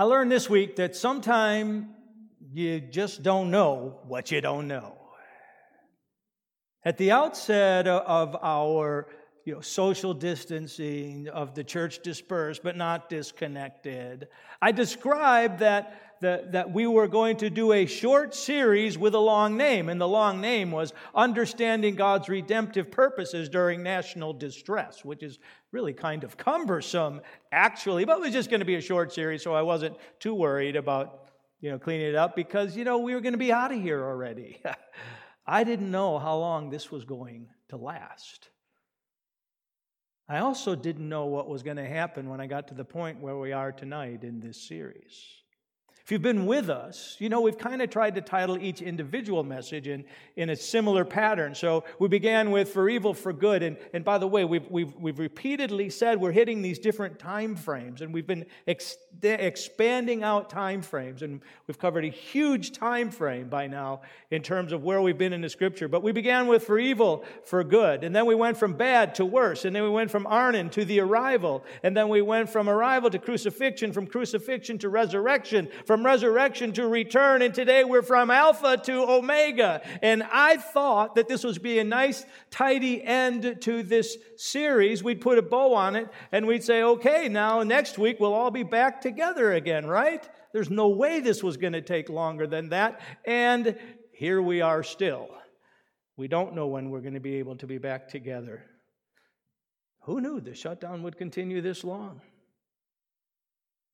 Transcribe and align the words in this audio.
I 0.00 0.04
learned 0.04 0.32
this 0.32 0.48
week 0.48 0.76
that 0.76 0.96
sometime 0.96 1.90
you 2.54 2.80
just 2.80 3.22
don't 3.22 3.50
know 3.50 3.98
what 4.08 4.30
you 4.30 4.40
don't 4.40 4.66
know. 4.66 4.96
At 6.82 6.96
the 6.96 7.10
outset 7.10 7.86
of 7.86 8.34
our 8.40 9.08
you 9.44 9.56
know, 9.56 9.60
social 9.60 10.14
distancing, 10.14 11.28
of 11.28 11.54
the 11.54 11.64
church 11.64 12.00
dispersed 12.02 12.62
but 12.62 12.78
not 12.78 13.10
disconnected, 13.10 14.28
I 14.62 14.72
described 14.72 15.58
that 15.58 16.10
that, 16.20 16.52
that 16.52 16.70
we 16.70 16.86
were 16.86 17.08
going 17.08 17.38
to 17.38 17.50
do 17.50 17.72
a 17.72 17.86
short 17.86 18.34
series 18.34 18.98
with 18.98 19.14
a 19.14 19.18
long 19.18 19.56
name, 19.56 19.88
and 19.88 20.00
the 20.00 20.08
long 20.08 20.40
name 20.40 20.70
was 20.70 20.92
Understanding 21.14 21.94
God's 21.94 22.28
Redemptive 22.28 22.90
Purposes 22.90 23.48
During 23.48 23.82
National 23.82 24.32
Distress, 24.34 25.04
which 25.04 25.22
is 25.22 25.38
really 25.72 25.92
kind 25.92 26.24
of 26.24 26.36
cumbersome, 26.36 27.20
actually, 27.52 28.04
but 28.04 28.18
it 28.18 28.20
was 28.20 28.32
just 28.32 28.50
going 28.50 28.60
to 28.60 28.66
be 28.66 28.74
a 28.74 28.80
short 28.80 29.12
series, 29.12 29.42
so 29.42 29.54
I 29.54 29.62
wasn't 29.62 29.96
too 30.18 30.34
worried 30.34 30.76
about 30.76 31.30
you 31.60 31.70
know, 31.70 31.78
cleaning 31.78 32.06
it 32.06 32.14
up 32.14 32.34
because, 32.34 32.76
you 32.76 32.84
know, 32.84 32.98
we 32.98 33.14
were 33.14 33.20
going 33.20 33.34
to 33.34 33.38
be 33.38 33.52
out 33.52 33.72
of 33.72 33.80
here 33.80 34.02
already. 34.02 34.60
I 35.46 35.64
didn't 35.64 35.90
know 35.90 36.18
how 36.18 36.36
long 36.36 36.70
this 36.70 36.90
was 36.90 37.04
going 37.04 37.48
to 37.68 37.76
last. 37.76 38.48
I 40.28 40.38
also 40.38 40.74
didn't 40.74 41.08
know 41.08 41.26
what 41.26 41.48
was 41.48 41.62
going 41.62 41.76
to 41.76 41.86
happen 41.86 42.28
when 42.28 42.40
I 42.40 42.46
got 42.46 42.68
to 42.68 42.74
the 42.74 42.84
point 42.84 43.20
where 43.20 43.36
we 43.36 43.52
are 43.52 43.72
tonight 43.72 44.22
in 44.22 44.40
this 44.40 44.68
series. 44.68 45.39
If 46.10 46.14
you've 46.14 46.22
been 46.22 46.46
with 46.46 46.70
us, 46.70 47.14
you 47.20 47.28
know 47.28 47.40
we've 47.40 47.56
kind 47.56 47.80
of 47.80 47.88
tried 47.88 48.16
to 48.16 48.20
title 48.20 48.58
each 48.58 48.82
individual 48.82 49.44
message 49.44 49.86
in, 49.86 50.04
in 50.34 50.50
a 50.50 50.56
similar 50.56 51.04
pattern. 51.04 51.54
So 51.54 51.84
we 52.00 52.08
began 52.08 52.50
with 52.50 52.70
For 52.70 52.88
Evil, 52.88 53.14
for 53.14 53.32
Good. 53.32 53.62
And, 53.62 53.76
and 53.92 54.04
by 54.04 54.18
the 54.18 54.26
way, 54.26 54.44
we've, 54.44 54.68
we've, 54.68 54.92
we've 54.96 55.20
repeatedly 55.20 55.88
said 55.88 56.20
we're 56.20 56.32
hitting 56.32 56.62
these 56.62 56.80
different 56.80 57.20
time 57.20 57.54
frames, 57.54 58.00
and 58.00 58.12
we've 58.12 58.26
been 58.26 58.44
ex- 58.66 58.96
expanding 59.22 60.24
out 60.24 60.50
time 60.50 60.82
frames. 60.82 61.22
And 61.22 61.42
we've 61.68 61.78
covered 61.78 62.04
a 62.04 62.08
huge 62.08 62.72
time 62.72 63.12
frame 63.12 63.48
by 63.48 63.68
now 63.68 64.00
in 64.32 64.42
terms 64.42 64.72
of 64.72 64.82
where 64.82 65.00
we've 65.00 65.16
been 65.16 65.32
in 65.32 65.42
the 65.42 65.48
scripture. 65.48 65.86
But 65.86 66.02
we 66.02 66.10
began 66.10 66.48
with 66.48 66.64
For 66.64 66.80
Evil, 66.80 67.24
for 67.44 67.62
Good. 67.62 68.02
And 68.02 68.16
then 68.16 68.26
we 68.26 68.34
went 68.34 68.56
from 68.56 68.72
bad 68.72 69.14
to 69.14 69.24
worse. 69.24 69.64
And 69.64 69.76
then 69.76 69.84
we 69.84 69.90
went 69.90 70.10
from 70.10 70.26
Arnon 70.26 70.70
to 70.70 70.84
the 70.84 70.98
arrival. 70.98 71.64
And 71.84 71.96
then 71.96 72.08
we 72.08 72.20
went 72.20 72.48
from 72.48 72.68
arrival 72.68 73.10
to 73.10 73.18
crucifixion, 73.20 73.92
from 73.92 74.08
crucifixion 74.08 74.76
to 74.78 74.88
resurrection, 74.88 75.68
from 75.86 75.99
from 76.00 76.06
resurrection 76.06 76.72
to 76.72 76.88
return, 76.88 77.42
and 77.42 77.54
today 77.54 77.84
we're 77.84 78.00
from 78.00 78.30
Alpha 78.30 78.78
to 78.78 79.02
Omega. 79.02 79.82
And 80.00 80.22
I 80.22 80.56
thought 80.56 81.14
that 81.16 81.28
this 81.28 81.44
would 81.44 81.62
be 81.62 81.78
a 81.78 81.84
nice, 81.84 82.24
tidy 82.50 83.04
end 83.04 83.58
to 83.60 83.82
this 83.82 84.16
series. 84.38 85.04
We'd 85.04 85.20
put 85.20 85.36
a 85.36 85.42
bow 85.42 85.74
on 85.74 85.96
it, 85.96 86.08
and 86.32 86.46
we'd 86.46 86.64
say, 86.64 86.82
okay, 86.82 87.28
now 87.28 87.62
next 87.62 87.98
week 87.98 88.18
we'll 88.18 88.32
all 88.32 88.50
be 88.50 88.62
back 88.62 89.02
together 89.02 89.52
again, 89.52 89.84
right? 89.84 90.26
There's 90.54 90.70
no 90.70 90.88
way 90.88 91.20
this 91.20 91.42
was 91.42 91.58
going 91.58 91.74
to 91.74 91.82
take 91.82 92.08
longer 92.08 92.46
than 92.46 92.70
that. 92.70 93.02
And 93.26 93.78
here 94.14 94.40
we 94.40 94.62
are 94.62 94.82
still. 94.82 95.28
We 96.16 96.28
don't 96.28 96.54
know 96.54 96.68
when 96.68 96.88
we're 96.88 97.02
going 97.02 97.12
to 97.12 97.20
be 97.20 97.34
able 97.34 97.56
to 97.56 97.66
be 97.66 97.76
back 97.76 98.08
together. 98.08 98.64
Who 100.04 100.22
knew 100.22 100.40
the 100.40 100.54
shutdown 100.54 101.02
would 101.02 101.18
continue 101.18 101.60
this 101.60 101.84
long? 101.84 102.22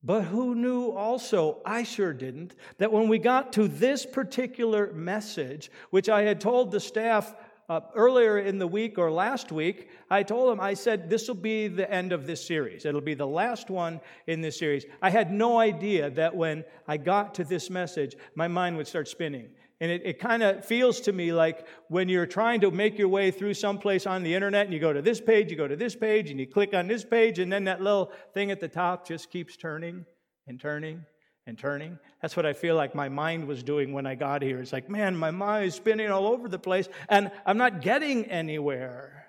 But 0.07 0.23
who 0.23 0.55
knew 0.55 0.93
also, 0.93 1.59
I 1.67 1.83
sure 1.83 2.12
didn't, 2.12 2.55
that 2.79 2.93
when 2.93 3.09
we 3.09 3.19
got 3.19 3.53
to 3.55 3.67
this 3.67 4.07
particular 4.07 4.93
message, 4.93 5.69
which 5.91 6.09
I 6.09 6.23
had 6.23 6.41
told 6.41 6.71
the 6.71 6.79
staff 6.79 7.35
uh, 7.69 7.81
earlier 7.97 8.39
in 8.39 8.61
the 8.61 8.69
week 8.69 8.99
or 8.99 9.11
last 9.11 9.51
week, 9.51 9.89
I 10.09 10.23
told 10.23 10.53
them, 10.53 10.61
I 10.61 10.75
said, 10.75 11.11
this 11.11 11.27
will 11.27 11.34
be 11.34 11.67
the 11.67 11.91
end 11.93 12.12
of 12.12 12.25
this 12.25 12.47
series. 12.47 12.87
It'll 12.87 13.01
be 13.01 13.15
the 13.15 13.27
last 13.27 13.69
one 13.69 14.01
in 14.29 14.41
this 14.41 14.57
series. 14.57 14.87
I 15.03 15.11
had 15.11 15.33
no 15.33 15.59
idea 15.59 16.09
that 16.11 16.37
when 16.37 16.65
I 16.87 16.99
got 16.99 17.34
to 17.34 17.45
this 17.45 17.69
message, 17.69 18.15
my 18.37 18.47
mind 18.47 18.77
would 18.77 18.87
start 18.87 19.09
spinning. 19.09 19.49
And 19.81 19.91
it, 19.91 20.03
it 20.05 20.19
kind 20.19 20.43
of 20.43 20.65
feels 20.65 21.01
to 21.03 21.13
me 21.13 21.33
like 21.33 21.67
when 21.89 22.09
you're 22.09 22.27
trying 22.27 22.61
to 22.63 22.71
make 22.71 22.99
your 22.99 23.09
way 23.09 23.31
through 23.31 23.55
someplace 23.55 24.06
on 24.06 24.23
the 24.23 24.34
internet 24.34 24.65
and 24.65 24.73
you 24.73 24.81
go 24.81 24.93
to 24.93 25.03
this 25.03 25.21
page, 25.21 25.50
you 25.50 25.56
go 25.56 25.69
to 25.69 25.77
this 25.77 25.95
page, 25.95 26.31
and 26.31 26.41
you 26.41 26.47
click 26.47 26.73
on 26.73 26.87
this 26.87 27.05
page, 27.05 27.39
and 27.39 27.53
then 27.53 27.65
that 27.65 27.83
little 27.83 28.11
thing 28.33 28.50
at 28.50 28.61
the 28.61 28.69
top 28.69 29.06
just 29.06 29.31
keeps 29.31 29.56
turning 29.56 30.06
and 30.47 30.59
turning 30.59 31.05
and 31.47 31.59
turning. 31.59 31.99
That's 32.23 32.37
what 32.37 32.47
I 32.47 32.55
feel 32.55 32.75
like 32.75 32.95
my 32.95 33.11
mind 33.11 33.47
was 33.47 33.62
doing 33.62 33.93
when 33.93 34.06
I 34.06 34.15
got 34.15 34.41
here. 34.41 34.61
It's 34.61 34.73
like, 34.73 34.89
man, 34.89 35.15
my 35.15 35.31
mind 35.31 35.67
is 35.67 35.75
spinning 35.75 36.11
all 36.11 36.27
over 36.27 36.49
the 36.49 36.59
place, 36.59 36.89
and 37.11 37.31
I'm 37.45 37.59
not 37.59 37.83
getting 37.83 38.25
anywhere. 38.27 39.27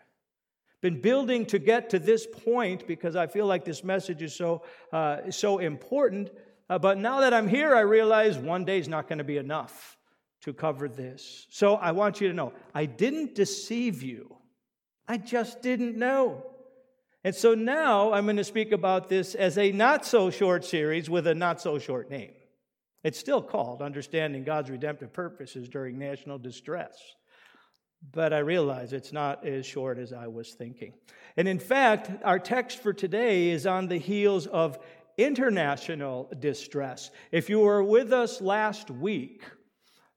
Been 0.81 1.01
building 1.01 1.45
to 1.47 1.59
get 1.59 1.89
to 1.89 1.99
this 1.99 2.25
point 2.25 2.87
because 2.87 3.17
I 3.17 3.27
feel 3.27 3.47
like 3.47 3.65
this 3.65 3.83
message 3.83 4.21
is 4.21 4.33
so, 4.33 4.63
uh, 4.93 5.29
so 5.29 5.57
important. 5.57 6.29
Uh, 6.69 6.79
but 6.79 6.97
now 6.97 7.19
that 7.21 7.33
I'm 7.33 7.47
here, 7.47 7.75
I 7.75 7.81
realize 7.81 8.37
one 8.37 8.63
day 8.63 8.79
is 8.79 8.87
not 8.87 9.09
going 9.09 9.17
to 9.17 9.23
be 9.23 9.37
enough 9.37 9.96
to 10.47 10.53
cover 10.53 10.87
this. 10.87 11.45
So 11.49 11.75
I 11.75 11.91
want 11.91 12.21
you 12.21 12.29
to 12.29 12.33
know 12.33 12.53
I 12.73 12.85
didn't 12.85 13.35
deceive 13.35 14.01
you, 14.01 14.33
I 15.05 15.17
just 15.17 15.61
didn't 15.61 15.97
know. 15.97 16.45
And 17.25 17.35
so 17.35 17.53
now 17.53 18.13
I'm 18.13 18.23
going 18.23 18.37
to 18.37 18.45
speak 18.45 18.71
about 18.71 19.09
this 19.09 19.35
as 19.35 19.57
a 19.57 19.73
not 19.73 20.05
so 20.05 20.29
short 20.29 20.63
series 20.63 21.09
with 21.09 21.27
a 21.27 21.35
not 21.35 21.59
so 21.59 21.79
short 21.79 22.09
name. 22.09 22.31
It's 23.03 23.19
still 23.19 23.41
called 23.41 23.81
Understanding 23.81 24.45
God's 24.45 24.69
Redemptive 24.69 25.11
Purposes 25.11 25.67
During 25.67 25.99
National 25.99 26.37
Distress. 26.37 26.97
But 28.13 28.31
I 28.31 28.39
realize 28.39 28.93
it's 28.93 29.11
not 29.11 29.45
as 29.45 29.65
short 29.65 29.97
as 29.97 30.13
I 30.13 30.27
was 30.27 30.53
thinking. 30.53 30.93
And 31.35 31.45
in 31.45 31.59
fact, 31.59 32.09
our 32.23 32.39
text 32.39 32.81
for 32.81 32.93
today 32.93 33.49
is 33.49 33.67
on 33.67 33.87
the 33.87 33.97
heels 33.97 34.47
of 34.47 34.79
international 35.17 36.31
distress. 36.39 37.11
If 37.33 37.49
you 37.49 37.59
were 37.59 37.83
with 37.83 38.13
us 38.13 38.39
last 38.39 38.89
week, 38.89 39.43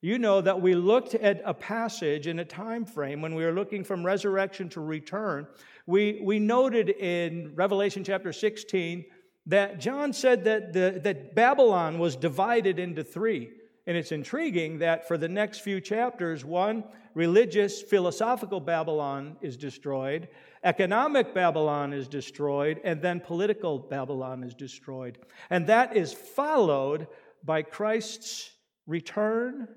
you 0.02 0.18
know 0.18 0.40
that 0.40 0.60
we 0.60 0.74
looked 0.74 1.14
at 1.14 1.42
a 1.44 1.52
passage 1.52 2.26
in 2.26 2.38
a 2.38 2.44
time 2.44 2.86
frame 2.86 3.20
when 3.20 3.34
we 3.34 3.44
were 3.44 3.52
looking 3.52 3.84
from 3.84 4.04
resurrection 4.04 4.68
to 4.70 4.80
return. 4.80 5.46
We, 5.86 6.20
we 6.22 6.38
noted 6.38 6.88
in 6.88 7.52
Revelation 7.54 8.02
chapter 8.02 8.32
16 8.32 9.04
that 9.46 9.78
John 9.78 10.12
said 10.12 10.44
that, 10.44 10.72
the, 10.72 11.00
that 11.02 11.34
Babylon 11.34 11.98
was 11.98 12.16
divided 12.16 12.78
into 12.78 13.04
three. 13.04 13.50
And 13.86 13.96
it's 13.96 14.12
intriguing 14.12 14.78
that 14.78 15.08
for 15.08 15.18
the 15.18 15.28
next 15.28 15.60
few 15.60 15.80
chapters, 15.80 16.44
one, 16.44 16.84
religious, 17.14 17.82
philosophical 17.82 18.60
Babylon 18.60 19.36
is 19.40 19.56
destroyed, 19.56 20.28
economic 20.62 21.34
Babylon 21.34 21.92
is 21.92 22.06
destroyed, 22.06 22.80
and 22.84 23.02
then 23.02 23.20
political 23.20 23.78
Babylon 23.78 24.44
is 24.44 24.54
destroyed. 24.54 25.18
And 25.48 25.66
that 25.66 25.96
is 25.96 26.12
followed 26.12 27.08
by 27.42 27.62
Christ's 27.62 28.52
return 28.86 29.68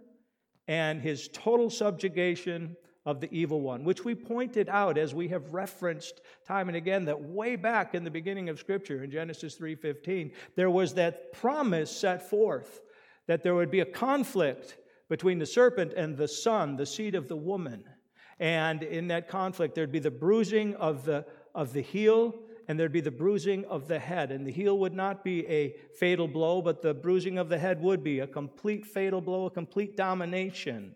and 0.67 1.01
his 1.01 1.29
total 1.33 1.69
subjugation 1.69 2.75
of 3.05 3.19
the 3.19 3.33
evil 3.37 3.61
one, 3.61 3.83
which 3.83 4.05
we 4.05 4.15
pointed 4.15 4.69
out 4.69 4.97
as 4.97 5.13
we 5.13 5.27
have 5.27 5.53
referenced 5.53 6.21
time 6.47 6.69
and 6.69 6.77
again 6.77 7.03
that 7.05 7.21
way 7.21 7.55
back 7.55 7.93
in 7.95 8.03
the 8.03 8.11
beginning 8.11 8.47
of 8.47 8.59
scripture 8.59 9.03
in 9.03 9.11
Genesis 9.11 9.55
3:15 9.55 10.31
there 10.55 10.69
was 10.69 10.93
that 10.93 11.33
promise 11.33 11.91
set 11.91 12.29
forth 12.29 12.81
that 13.27 13.43
there 13.43 13.55
would 13.55 13.71
be 13.71 13.81
a 13.81 13.85
conflict 13.85 14.77
between 15.09 15.37
the 15.37 15.45
serpent 15.45 15.93
and 15.93 16.15
the 16.15 16.27
son, 16.27 16.75
the 16.75 16.85
seed 16.85 17.13
of 17.13 17.27
the 17.27 17.35
woman. 17.35 17.83
And 18.39 18.83
in 18.83 19.07
that 19.09 19.27
conflict 19.27 19.75
there'd 19.75 19.91
be 19.91 19.99
the 19.99 20.11
bruising 20.11 20.75
of 20.75 21.05
the 21.05 21.25
of 21.53 21.73
the 21.73 21.81
heel 21.81 22.33
and 22.67 22.79
there'd 22.79 22.91
be 22.91 23.01
the 23.01 23.11
bruising 23.11 23.65
of 23.65 23.87
the 23.87 23.99
head. 23.99 24.31
And 24.31 24.45
the 24.45 24.51
heel 24.51 24.77
would 24.79 24.93
not 24.93 25.23
be 25.23 25.47
a 25.47 25.75
fatal 25.95 26.27
blow, 26.27 26.61
but 26.61 26.81
the 26.81 26.93
bruising 26.93 27.37
of 27.37 27.49
the 27.49 27.57
head 27.57 27.81
would 27.81 28.03
be 28.03 28.19
a 28.19 28.27
complete 28.27 28.85
fatal 28.85 29.21
blow, 29.21 29.45
a 29.45 29.51
complete 29.51 29.97
domination. 29.97 30.95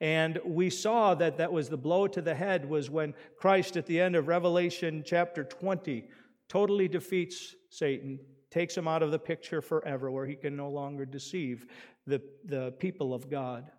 And 0.00 0.38
we 0.44 0.70
saw 0.70 1.14
that 1.16 1.38
that 1.38 1.52
was 1.52 1.68
the 1.68 1.76
blow 1.76 2.06
to 2.08 2.22
the 2.22 2.34
head 2.34 2.68
was 2.68 2.88
when 2.88 3.14
Christ 3.36 3.76
at 3.76 3.86
the 3.86 4.00
end 4.00 4.14
of 4.16 4.28
Revelation 4.28 5.02
chapter 5.04 5.44
20 5.44 6.08
totally 6.48 6.88
defeats 6.88 7.54
Satan, 7.68 8.18
takes 8.50 8.76
him 8.76 8.88
out 8.88 9.02
of 9.02 9.10
the 9.10 9.18
picture 9.18 9.60
forever, 9.60 10.10
where 10.10 10.26
he 10.26 10.36
can 10.36 10.56
no 10.56 10.70
longer 10.70 11.04
deceive 11.04 11.66
the, 12.06 12.22
the 12.44 12.72
people 12.78 13.12
of 13.12 13.28
God. 13.28 13.70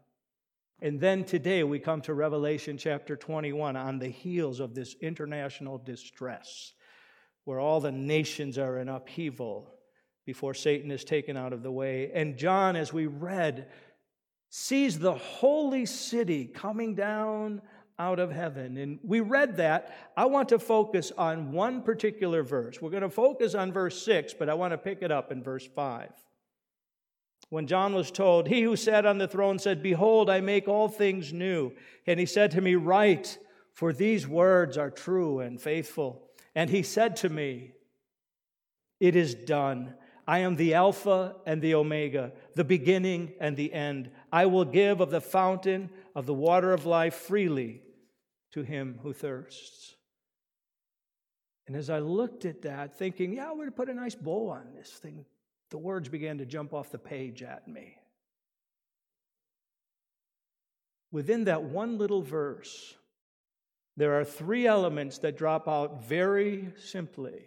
And 0.82 1.00
then 1.00 1.24
today 1.24 1.64
we 1.64 1.80
come 1.80 2.02
to 2.02 2.14
Revelation 2.14 2.78
chapter 2.78 3.16
21 3.16 3.76
on 3.76 4.00
the 4.00 4.08
heels 4.08 4.60
of 4.60 4.76
this 4.76 4.96
international 5.02 5.78
distress 5.78 6.74
where 7.50 7.60
all 7.60 7.82
the 7.82 7.92
nations 7.92 8.60
are 8.60 8.78
in 8.78 8.88
upheaval 8.88 9.74
before 10.28 10.54
Satan 10.54 10.92
is 10.92 11.04
taken 11.04 11.36
out 11.36 11.52
of 11.52 11.64
the 11.64 11.72
way. 11.72 12.12
And 12.14 12.38
John, 12.38 12.76
as 12.76 12.94
we 12.94 13.08
read, 13.08 13.70
sees 14.52 15.00
the 15.00 15.16
holy 15.16 15.88
city 15.88 16.46
coming 16.46 16.94
down 16.94 17.64
out 17.98 18.20
of 18.20 18.30
heaven. 18.30 18.78
And 18.78 19.00
we 19.02 19.22
read 19.22 19.58
that. 19.58 20.12
I 20.16 20.26
want 20.26 20.50
to 20.50 20.60
focus 20.60 21.12
on 21.18 21.52
one 21.52 21.82
particular 21.82 22.44
verse. 22.44 22.80
We're 22.80 22.92
going 22.92 23.02
to 23.02 23.10
focus 23.10 23.56
on 23.56 23.74
verse 23.74 24.00
6, 24.06 24.36
but 24.36 24.48
I 24.48 24.54
want 24.54 24.74
to 24.74 24.78
pick 24.78 25.02
it 25.02 25.12
up 25.12 25.32
in 25.32 25.42
verse 25.42 25.66
5. 25.66 26.12
When 27.50 27.66
John 27.66 27.96
was 27.96 28.12
told, 28.12 28.48
He 28.48 28.62
who 28.62 28.76
sat 28.76 29.08
on 29.08 29.18
the 29.18 29.28
throne 29.28 29.58
said, 29.58 29.82
Behold, 29.82 30.30
I 30.30 30.40
make 30.40 30.68
all 30.68 30.88
things 30.88 31.34
new. 31.34 31.72
And 32.06 32.20
he 32.20 32.28
said 32.28 32.52
to 32.52 32.62
me, 32.62 32.76
Write, 32.76 33.40
for 33.74 33.92
these 33.92 34.28
words 34.28 34.78
are 34.78 34.92
true 34.92 35.40
and 35.40 35.60
faithful. 35.60 36.29
And 36.60 36.70
he 36.70 36.84
said 36.84 37.16
to 37.18 37.30
me, 37.30 37.72
It 39.00 39.16
is 39.16 39.34
done. 39.34 39.94
I 40.28 40.40
am 40.40 40.58
the 40.58 40.74
Alpha 40.74 41.38
and 41.46 41.62
the 41.62 41.74
Omega, 41.76 42.34
the 42.54 42.66
beginning 42.66 43.32
and 43.40 43.56
the 43.56 43.72
end. 43.72 44.12
I 44.30 44.46
will 44.48 44.66
give 44.66 45.00
of 45.00 45.10
the 45.10 45.22
fountain 45.22 45.90
of 46.14 46.26
the 46.26 46.34
water 46.34 46.74
of 46.74 46.86
life 46.86 47.14
freely 47.14 47.82
to 48.52 48.64
him 48.64 49.00
who 49.04 49.14
thirsts. 49.14 49.96
And 51.66 51.78
as 51.78 51.90
I 51.90 52.00
looked 52.00 52.44
at 52.44 52.64
that, 52.64 53.00
thinking, 53.00 53.32
yeah, 53.32 53.54
we're 53.54 53.68
to 53.68 53.72
put 53.72 53.88
a 53.88 53.94
nice 53.94 54.16
bow 54.16 54.50
on 54.50 54.74
this 54.76 54.90
thing, 54.90 55.24
the 55.70 55.78
words 55.78 56.10
began 56.10 56.40
to 56.40 56.46
jump 56.46 56.74
off 56.74 56.92
the 56.92 57.00
page 57.00 57.42
at 57.42 57.70
me. 57.70 57.96
Within 61.10 61.46
that 61.46 61.64
one 61.64 61.98
little 61.98 62.22
verse, 62.22 62.96
there 63.98 64.20
are 64.20 64.24
three 64.24 64.66
elements 64.66 65.18
that 65.20 65.38
drop 65.38 65.68
out 65.68 66.04
very 66.04 66.74
simply 66.78 67.44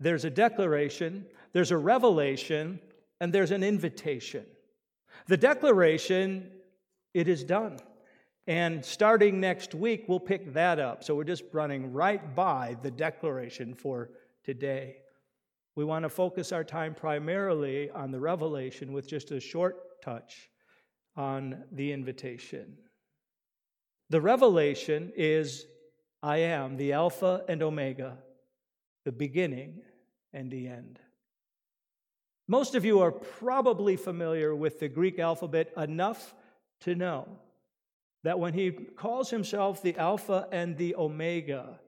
there's 0.00 0.24
a 0.24 0.30
declaration, 0.30 1.26
there's 1.52 1.70
a 1.70 1.76
revelation, 1.76 2.80
and 3.20 3.32
there's 3.32 3.50
an 3.50 3.62
invitation. 3.62 4.46
The 5.28 5.36
declaration, 5.36 6.50
it 7.12 7.28
is 7.28 7.44
done. 7.44 7.78
And 8.46 8.82
starting 8.82 9.38
next 9.38 9.74
week, 9.74 10.06
we'll 10.08 10.18
pick 10.18 10.54
that 10.54 10.78
up. 10.80 11.04
So 11.04 11.14
we're 11.14 11.24
just 11.24 11.44
running 11.52 11.92
right 11.92 12.34
by 12.34 12.78
the 12.82 12.90
declaration 12.90 13.74
for 13.74 14.10
today. 14.42 14.96
We 15.76 15.84
want 15.84 16.04
to 16.04 16.08
focus 16.08 16.50
our 16.50 16.64
time 16.64 16.94
primarily 16.94 17.90
on 17.90 18.10
the 18.10 18.18
revelation 18.18 18.92
with 18.92 19.06
just 19.06 19.30
a 19.30 19.38
short 19.38 20.02
touch 20.02 20.48
on 21.14 21.62
the 21.72 21.92
invitation. 21.92 22.76
The 24.10 24.20
revelation 24.20 25.12
is 25.16 25.66
I 26.22 26.38
am 26.38 26.76
the 26.76 26.92
Alpha 26.92 27.44
and 27.48 27.62
Omega, 27.62 28.18
the 29.04 29.12
beginning 29.12 29.82
and 30.32 30.50
the 30.50 30.66
end. 30.66 30.98
Most 32.48 32.74
of 32.74 32.84
you 32.84 32.98
are 33.00 33.12
probably 33.12 33.94
familiar 33.94 34.54
with 34.54 34.80
the 34.80 34.88
Greek 34.88 35.20
alphabet 35.20 35.72
enough 35.76 36.34
to 36.80 36.96
know 36.96 37.28
that 38.24 38.40
when 38.40 38.52
he 38.52 38.72
calls 38.72 39.30
himself 39.30 39.80
the 39.80 39.96
Alpha 39.96 40.48
and 40.50 40.76
the 40.76 40.96
Omega, 40.96 41.78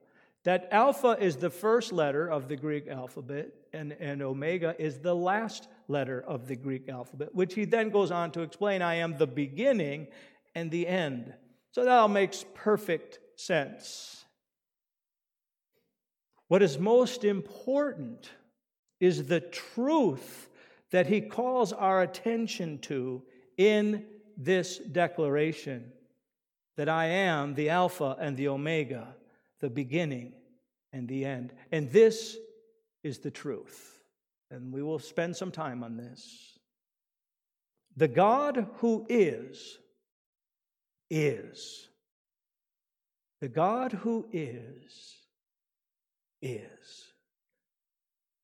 that 0.45 0.69
Alpha 0.71 1.17
is 1.19 1.35
the 1.35 1.49
first 1.49 1.91
letter 1.91 2.29
of 2.29 2.47
the 2.47 2.55
Greek 2.55 2.87
alphabet, 2.87 3.53
and, 3.73 3.91
and 3.99 4.21
Omega 4.21 4.75
is 4.79 4.99
the 4.99 5.15
last 5.15 5.67
letter 5.89 6.21
of 6.21 6.47
the 6.47 6.55
Greek 6.55 6.87
alphabet, 6.87 7.35
which 7.35 7.53
he 7.53 7.65
then 7.65 7.89
goes 7.89 8.11
on 8.11 8.31
to 8.31 8.41
explain 8.41 8.81
I 8.81 8.95
am 8.95 9.17
the 9.17 9.27
beginning 9.27 10.07
and 10.55 10.71
the 10.71 10.87
end. 10.87 11.33
So 11.73 11.83
that 11.83 11.91
all 11.91 12.07
makes 12.07 12.45
perfect 12.53 13.19
sense. 13.35 14.25
What 16.47 16.61
is 16.61 16.77
most 16.77 17.23
important 17.23 18.29
is 18.99 19.25
the 19.25 19.41
truth 19.41 20.49
that 20.91 21.07
he 21.07 21.19
calls 21.19 21.73
our 21.73 22.03
attention 22.03 22.77
to 22.77 23.23
in 23.57 24.05
this 24.37 24.77
declaration 24.77 25.91
that 26.77 26.89
I 26.89 27.05
am 27.05 27.55
the 27.55 27.69
Alpha 27.69 28.17
and 28.19 28.37
the 28.37 28.49
Omega, 28.49 29.15
the 29.59 29.69
beginning 29.69 30.33
and 30.91 31.07
the 31.07 31.25
end. 31.25 31.53
And 31.71 31.91
this 31.91 32.37
is 33.03 33.17
the 33.17 33.31
truth. 33.31 33.99
And 34.51 34.71
we 34.71 34.83
will 34.83 34.99
spend 34.99 35.35
some 35.35 35.51
time 35.51 35.83
on 35.83 35.97
this. 35.97 36.59
The 37.97 38.07
God 38.07 38.67
who 38.75 39.07
is, 39.09 39.79
is. 41.09 41.87
The 43.41 43.49
God 43.49 43.91
who 43.91 44.27
is, 44.31 45.17
is. 46.41 47.13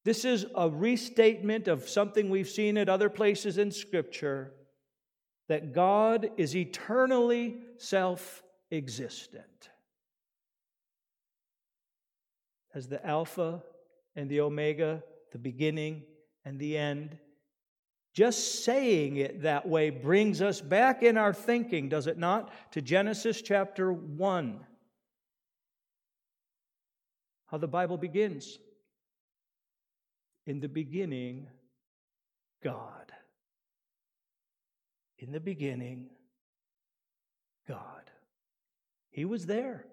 This 0.06 0.25
is 0.25 0.45
a 0.56 0.69
restatement 0.69 1.67
of 1.67 1.88
something 1.88 2.29
we've 2.29 2.50
seen 2.50 2.77
at 2.77 2.89
other 2.89 3.09
places 3.09 3.57
in 3.57 3.71
Scripture 3.71 4.53
that 5.47 5.73
God 5.73 6.29
is 6.38 6.56
eternally 6.56 7.61
self 7.77 8.44
existent. 8.71 9.69
As 12.73 12.88
the 12.88 13.05
Alpha 13.05 13.63
and 14.15 14.29
the 14.29 14.41
Omega, 14.41 15.03
the 15.31 15.39
beginning 15.39 16.03
and 16.45 16.59
the 16.59 16.77
end. 16.77 17.17
Just 18.13 18.63
saying 18.63 19.17
it 19.17 19.44
that 19.44 19.67
way 19.67 19.91
brings 19.91 20.41
us 20.41 20.61
back 20.61 21.03
in 21.03 21.17
our 21.17 21.33
thinking, 21.33 21.89
does 21.89 22.07
it 22.07 22.17
not, 22.17 22.51
to 22.71 22.81
Genesis 22.81 23.41
chapter 23.41 23.94
1. 23.94 24.59
How 27.47 27.57
the 27.57 27.67
Bible 27.67 27.97
begins. 27.97 28.57
In 30.45 30.59
the 30.59 30.69
beginning, 30.69 31.47
God. 32.63 33.11
In 35.19 35.31
the 35.31 35.39
beginning, 35.39 36.09
God. 37.67 38.09
He 39.12 39.25
was 39.25 39.45
there 39.45 39.85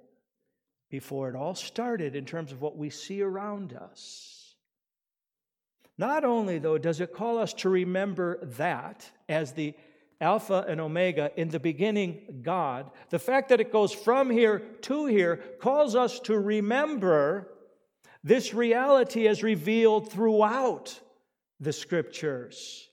before 0.91 1.29
it 1.29 1.37
all 1.37 1.55
started 1.55 2.15
in 2.15 2.25
terms 2.25 2.53
of 2.53 2.61
what 2.61 2.77
we 2.77 2.91
see 2.91 3.23
around 3.23 3.73
us. 3.73 4.46
Not 5.99 6.25
only, 6.25 6.59
though, 6.59 6.79
does 6.79 7.01
it 7.01 7.15
call 7.15 7.39
us 7.39 7.55
to 7.55 7.69
remember 7.69 8.39
that 8.43 9.11
as 9.29 9.53
the 9.53 9.75
Alpha 10.21 10.65
and 10.67 10.81
Omega, 10.81 11.31
in 11.37 11.49
the 11.49 11.61
beginning, 11.61 12.41
God, 12.43 12.91
the 13.11 13.19
fact 13.19 13.51
that 13.51 13.61
it 13.61 13.73
goes 13.73 13.93
from 13.93 14.31
here 14.31 14.61
to 14.83 15.07
here 15.07 15.37
calls 15.61 15.95
us 15.95 16.21
to 16.21 16.39
remember 16.39 17.49
this 18.25 18.55
reality 18.55 19.29
as 19.29 19.43
revealed 19.43 20.11
throughout 20.11 20.99
the 21.61 21.73
scriptures. 21.73 22.89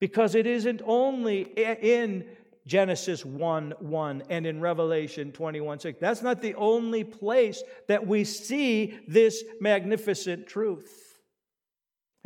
Because 0.00 0.34
it 0.34 0.46
isn't 0.46 0.82
only 0.84 1.42
in 1.42 2.26
Genesis 2.66 3.24
1 3.24 3.74
1 3.78 4.22
and 4.28 4.46
in 4.46 4.60
Revelation 4.60 5.32
21 5.32 5.80
6. 5.80 6.00
That's 6.00 6.22
not 6.22 6.42
the 6.42 6.54
only 6.56 7.04
place 7.04 7.62
that 7.86 8.06
we 8.06 8.24
see 8.24 8.98
this 9.06 9.44
magnificent 9.60 10.48
truth. 10.48 11.05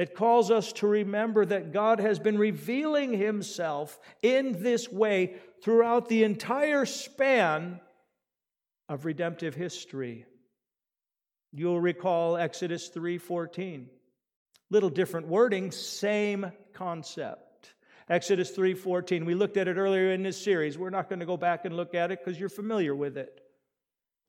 It 0.01 0.15
calls 0.15 0.51
us 0.51 0.73
to 0.75 0.87
remember 0.87 1.45
that 1.45 1.75
God 1.75 2.01
has 2.01 2.19
been 2.19 2.39
revealing 2.39 3.13
Himself 3.13 4.01
in 4.23 4.63
this 4.63 4.89
way 4.89 5.35
throughout 5.63 6.09
the 6.09 6.25
entire 6.25 6.87
span 6.87 7.81
of 8.89 9.05
redemptive 9.05 9.55
history. 9.55 10.25
You'll 11.53 11.83
recall 11.83 12.39
Exodus 12.39 12.89
3:14. 12.89 13.91
Little 14.71 14.89
different 14.89 15.29
wording, 15.29 15.71
same 15.71 16.51
concept. 16.73 17.75
Exodus 18.09 18.57
3:14. 18.57 19.27
We 19.27 19.35
looked 19.35 19.59
at 19.59 19.69
it 19.69 19.77
earlier 19.77 20.13
in 20.13 20.23
this 20.23 20.43
series. 20.43 20.79
We're 20.79 20.89
not 20.89 21.11
going 21.11 21.21
to 21.21 21.27
go 21.27 21.37
back 21.37 21.67
and 21.67 21.77
look 21.77 21.95
at 21.95 22.11
it 22.11 22.25
because 22.25 22.41
you're 22.41 22.49
familiar 22.49 22.95
with 22.95 23.19
it. 23.19 23.39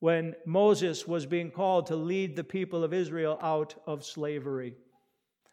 When 0.01 0.36
Moses 0.45 1.07
was 1.07 1.25
being 1.25 1.50
called 1.50 1.86
to 1.86 1.95
lead 1.95 2.36
the 2.36 2.43
people 2.43 2.84
of 2.84 2.93
Israel 2.93 3.39
out 3.41 3.81
of 3.88 4.03
slavery. 4.03 4.75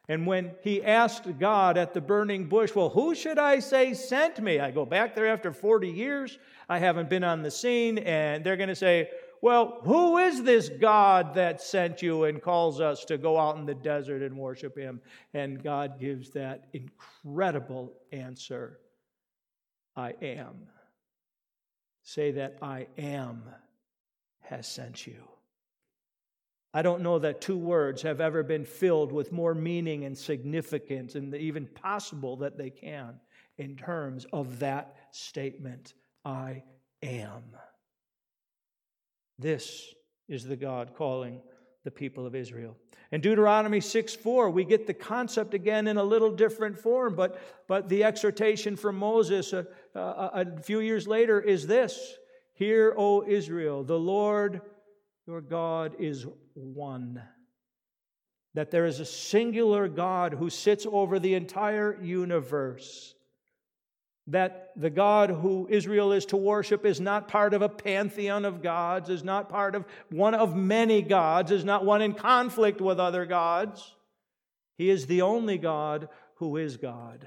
And 0.08 0.26
when 0.26 0.52
he 0.62 0.82
asked 0.82 1.38
God 1.38 1.76
at 1.76 1.92
the 1.92 2.00
burning 2.00 2.48
bush, 2.48 2.74
Well, 2.74 2.88
who 2.88 3.14
should 3.14 3.38
I 3.38 3.58
say 3.58 3.92
sent 3.94 4.40
me? 4.40 4.58
I 4.58 4.70
go 4.70 4.86
back 4.86 5.14
there 5.14 5.26
after 5.28 5.52
40 5.52 5.88
years. 5.88 6.38
I 6.68 6.78
haven't 6.78 7.10
been 7.10 7.24
on 7.24 7.42
the 7.42 7.50
scene. 7.50 7.98
And 7.98 8.42
they're 8.42 8.56
going 8.56 8.70
to 8.70 8.74
say, 8.74 9.08
well, 9.40 9.78
who 9.84 10.18
is 10.18 10.42
this 10.42 10.68
God 10.68 11.34
that 11.34 11.60
sent 11.60 12.02
you 12.02 12.24
and 12.24 12.42
calls 12.42 12.80
us 12.80 13.04
to 13.04 13.16
go 13.16 13.38
out 13.38 13.56
in 13.56 13.66
the 13.66 13.74
desert 13.74 14.22
and 14.22 14.36
worship 14.36 14.76
him? 14.76 15.00
And 15.32 15.62
God 15.62 16.00
gives 16.00 16.30
that 16.30 16.68
incredible 16.72 17.92
answer 18.10 18.80
I 19.94 20.14
am. 20.22 20.66
Say 22.02 22.32
that 22.32 22.58
I 22.62 22.86
am 22.96 23.42
has 24.40 24.66
sent 24.66 25.06
you. 25.06 25.22
I 26.74 26.82
don't 26.82 27.02
know 27.02 27.18
that 27.18 27.40
two 27.40 27.56
words 27.56 28.02
have 28.02 28.20
ever 28.20 28.42
been 28.42 28.64
filled 28.64 29.10
with 29.10 29.32
more 29.32 29.54
meaning 29.54 30.04
and 30.04 30.16
significance, 30.16 31.14
and 31.14 31.34
even 31.34 31.66
possible 31.66 32.36
that 32.38 32.58
they 32.58 32.70
can, 32.70 33.18
in 33.56 33.76
terms 33.76 34.26
of 34.32 34.58
that 34.58 34.96
statement 35.10 35.94
I 36.24 36.62
am. 37.02 37.42
This 39.38 39.94
is 40.28 40.44
the 40.44 40.56
God 40.56 40.94
calling 40.94 41.40
the 41.84 41.90
people 41.90 42.26
of 42.26 42.34
Israel. 42.34 42.76
In 43.12 43.22
Deuteronomy 43.22 43.80
6 43.80 44.14
4, 44.16 44.50
we 44.50 44.64
get 44.64 44.86
the 44.86 44.92
concept 44.92 45.54
again 45.54 45.86
in 45.86 45.96
a 45.96 46.04
little 46.04 46.30
different 46.30 46.78
form, 46.78 47.14
but, 47.14 47.40
but 47.66 47.88
the 47.88 48.04
exhortation 48.04 48.76
from 48.76 48.98
Moses 48.98 49.54
a, 49.54 49.66
a, 49.94 50.30
a 50.34 50.60
few 50.60 50.80
years 50.80 51.06
later 51.06 51.40
is 51.40 51.66
this 51.66 52.16
Hear, 52.52 52.94
O 52.98 53.24
Israel, 53.26 53.84
the 53.84 53.98
Lord 53.98 54.60
your 55.28 55.40
God 55.42 55.96
is 55.98 56.26
one. 56.54 57.22
That 58.54 58.70
there 58.70 58.86
is 58.86 58.98
a 58.98 59.04
singular 59.04 59.86
God 59.86 60.32
who 60.32 60.48
sits 60.48 60.86
over 60.90 61.18
the 61.18 61.34
entire 61.34 62.02
universe 62.02 63.14
that 64.28 64.72
the 64.76 64.90
God 64.90 65.30
who 65.30 65.66
Israel 65.70 66.12
is 66.12 66.26
to 66.26 66.36
worship 66.36 66.84
is 66.84 67.00
not 67.00 67.28
part 67.28 67.54
of 67.54 67.62
a 67.62 67.68
pantheon 67.68 68.44
of 68.44 68.62
gods, 68.62 69.08
is 69.08 69.24
not 69.24 69.48
part 69.48 69.74
of 69.74 69.86
one 70.10 70.34
of 70.34 70.54
many 70.54 71.00
gods, 71.00 71.50
is 71.50 71.64
not 71.64 71.84
one 71.84 72.02
in 72.02 72.12
conflict 72.12 72.80
with 72.80 73.00
other 73.00 73.24
gods. 73.24 73.94
He 74.76 74.90
is 74.90 75.06
the 75.06 75.22
only 75.22 75.56
God 75.56 76.08
who 76.36 76.58
is 76.58 76.76
God. 76.76 77.26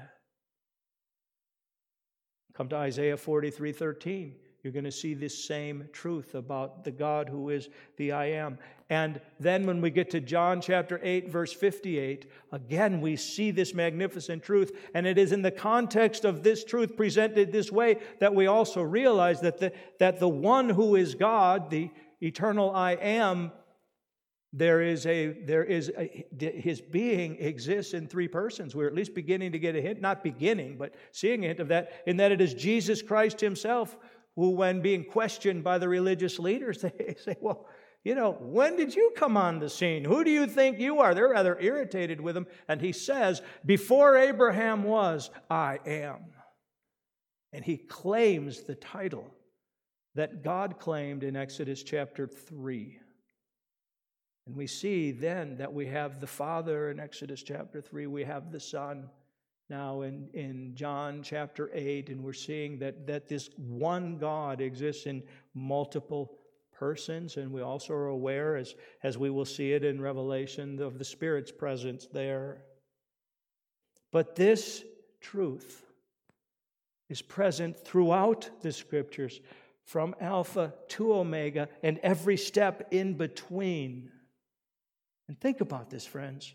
Come 2.56 2.70
to 2.70 2.76
Isaiah 2.76 3.18
43 3.18 3.72
13. 3.72 4.36
You're 4.64 4.74
going 4.74 4.86
to 4.86 4.92
see 4.92 5.16
this 5.16 5.44
same 5.44 5.90
truth 5.92 6.36
about 6.36 6.84
the 6.84 6.92
God 6.92 7.28
who 7.28 7.50
is 7.50 7.70
the 7.98 8.12
I 8.12 8.26
am. 8.26 8.60
And 8.92 9.20
then 9.40 9.66
when 9.66 9.82
we 9.82 9.90
get 9.90 10.12
to 10.12 10.20
John 10.20 10.62
chapter 10.62 11.00
8, 11.02 11.30
verse 11.30 11.52
58, 11.52 12.30
again 12.52 13.02
we 13.02 13.16
see 13.16 13.50
this 13.50 13.74
magnificent 13.74 14.44
truth. 14.44 14.72
And 14.94 15.08
it 15.08 15.18
is 15.18 15.32
in 15.32 15.42
the 15.42 15.52
context 15.52 16.26
of 16.26 16.44
this 16.44 16.64
truth 16.64 16.96
presented 16.96 17.52
this 17.52 17.72
way 17.72 17.98
that 18.20 18.36
we 18.36 18.46
also 18.46 18.84
realize 18.84 19.42
that 19.42 19.60
the, 19.60 19.74
that 19.98 20.20
the 20.20 20.30
one 20.30 20.70
who 20.70 20.96
is 20.96 21.16
God, 21.16 21.72
the 21.72 21.90
eternal 22.22 22.70
I 22.76 22.92
am, 22.94 23.52
there 24.54 24.82
is 24.82 25.06
a 25.06 25.28
there 25.46 25.64
is 25.64 25.92
a, 25.98 26.26
his 26.38 26.82
being 26.82 27.38
exists 27.40 27.94
in 27.94 28.06
three 28.06 28.28
persons 28.28 28.76
we're 28.76 28.88
at 28.88 28.94
least 28.94 29.14
beginning 29.14 29.54
to 29.54 29.60
get 29.60 29.78
a 29.78 29.82
hint 29.82 30.02
not 30.02 30.22
beginning 30.24 30.78
but 30.78 30.94
seeing 31.14 31.46
a 31.46 31.48
hint 31.48 31.62
of 31.62 31.70
that 31.70 32.04
in 32.06 32.18
that 32.18 32.34
it 32.34 32.42
is 32.42 32.54
jesus 32.54 33.02
christ 33.02 33.40
himself 33.40 33.96
who 34.36 34.52
when 34.52 34.82
being 34.82 35.04
questioned 35.04 35.64
by 35.64 35.78
the 35.78 35.90
religious 35.90 36.40
leaders 36.40 36.82
they 36.82 37.16
say 37.24 37.36
well 37.42 37.68
you 38.04 38.16
know 38.16 38.32
when 38.40 38.76
did 38.76 38.96
you 38.96 39.14
come 39.16 39.38
on 39.38 39.60
the 39.60 39.70
scene? 39.70 40.04
Who 40.04 40.24
do 40.24 40.32
you 40.32 40.48
think 40.48 40.80
you 40.80 41.02
are? 41.02 41.14
They're 41.14 41.30
rather 41.30 41.60
irritated 41.60 42.20
with 42.20 42.36
him 42.36 42.48
and 42.68 42.82
he 42.82 42.92
says 42.92 43.42
before 43.66 44.18
abraham 44.18 44.84
was 44.84 45.30
i 45.50 45.80
am. 45.86 46.20
And 47.54 47.66
he 47.66 47.78
claims 47.78 48.62
the 48.62 48.76
title 48.76 49.28
that 50.16 50.44
god 50.44 50.80
claimed 50.80 51.24
in 51.24 51.36
exodus 51.36 51.84
chapter 51.84 52.28
3 52.28 53.00
and 54.48 54.56
we 54.56 54.68
see 54.68 55.12
then 55.12 55.58
that 55.58 55.74
we 55.74 55.88
have 55.88 56.20
the 56.20 56.28
Father 56.28 56.90
in 56.90 57.00
Exodus 57.00 57.44
chapter 57.44 57.82
3, 57.82 58.08
we 58.08 58.24
have 58.24 58.52
the 58.52 58.60
Son 58.60 59.10
now 59.72 60.02
in, 60.02 60.28
in 60.34 60.76
John 60.76 61.22
chapter 61.24 61.72
8, 61.74 62.10
and 62.10 62.22
we're 62.22 62.34
seeing 62.34 62.78
that, 62.80 63.08
that 63.08 63.30
this 63.30 63.50
one 63.56 64.18
God 64.18 64.60
exists 64.60 65.06
in 65.06 65.24
multiple 65.56 66.38
persons, 66.74 67.38
and 67.38 67.54
we 67.54 67.62
also 67.62 67.94
are 67.94 68.08
aware, 68.08 68.58
as, 68.58 68.76
as 69.02 69.18
we 69.18 69.30
will 69.30 69.46
see 69.46 69.72
it 69.72 69.86
in 69.86 70.02
Revelation, 70.02 70.82
of 70.82 71.00
the 71.00 71.06
Spirit's 71.06 71.54
presence 71.54 72.06
there. 72.12 72.64
But 74.12 74.36
this 74.36 74.84
truth 75.22 75.86
is 77.08 77.22
present 77.22 77.80
throughout 77.80 78.50
the 78.62 78.74
scriptures, 78.74 79.40
from 79.86 80.14
Alpha 80.20 80.74
to 80.90 81.14
Omega, 81.14 81.70
and 81.82 81.98
every 82.04 82.36
step 82.36 82.90
in 82.92 83.14
between. 83.14 84.12
And 85.30 85.40
think 85.40 85.62
about 85.62 85.90
this, 85.90 86.06
friends. 86.06 86.54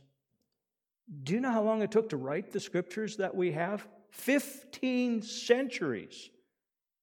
Do 1.22 1.34
you 1.34 1.40
know 1.40 1.52
how 1.52 1.62
long 1.62 1.82
it 1.82 1.90
took 1.90 2.08
to 2.10 2.16
write 2.16 2.50
the 2.50 2.60
scriptures 2.60 3.16
that 3.16 3.34
we 3.34 3.52
have? 3.52 3.86
15 4.10 5.22
centuries 5.22 6.30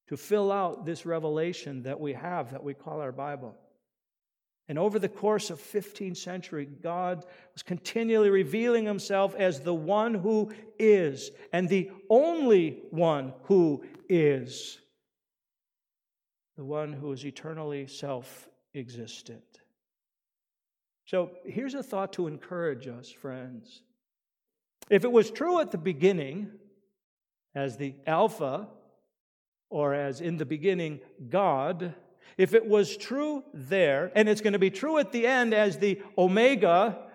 to 0.07 0.17
fill 0.17 0.51
out 0.51 0.85
this 0.85 1.05
revelation 1.05 1.83
that 1.83 1.99
we 1.99 2.13
have, 2.13 2.51
that 2.51 2.63
we 2.63 2.73
call 2.73 2.99
our 2.99 3.11
Bible. 3.11 3.55
And 4.69 4.79
over 4.79 4.97
the 4.97 5.09
course 5.09 5.49
of 5.49 5.59
15 5.59 6.15
centuries, 6.15 6.69
God 6.81 7.25
was 7.53 7.63
continually 7.63 8.29
revealing 8.29 8.85
himself 8.85 9.35
as 9.35 9.59
the 9.59 9.73
one 9.73 10.13
who 10.13 10.51
is, 10.79 11.31
and 11.51 11.67
the 11.67 11.91
only 12.09 12.83
one 12.89 13.33
who 13.43 13.83
is, 14.07 14.79
the 16.55 16.63
one 16.63 16.93
who 16.93 17.11
is 17.11 17.25
eternally 17.25 17.87
self 17.87 18.49
existent. 18.73 19.43
So 21.05 21.31
here's 21.45 21.73
a 21.73 21.83
thought 21.83 22.13
to 22.13 22.27
encourage 22.27 22.87
us, 22.87 23.09
friends. 23.09 23.81
If 24.93 25.03
it 25.03 25.11
was 25.11 25.31
true 25.31 25.59
at 25.59 25.71
the 25.71 25.79
beginning, 25.79 26.51
as 27.55 27.77
the 27.77 27.95
Alpha, 28.05 28.67
or 29.71 29.95
as 29.95 30.21
in 30.21 30.37
the 30.37 30.45
beginning, 30.45 30.99
God, 31.31 31.95
if 32.37 32.53
it 32.53 32.67
was 32.67 32.95
true 32.95 33.43
there, 33.55 34.11
and 34.13 34.29
it's 34.29 34.41
going 34.41 34.53
to 34.53 34.59
be 34.59 34.69
true 34.69 34.99
at 34.99 35.11
the 35.11 35.25
end 35.25 35.51
as 35.51 35.79
the 35.79 35.99
Omega, 36.15 37.07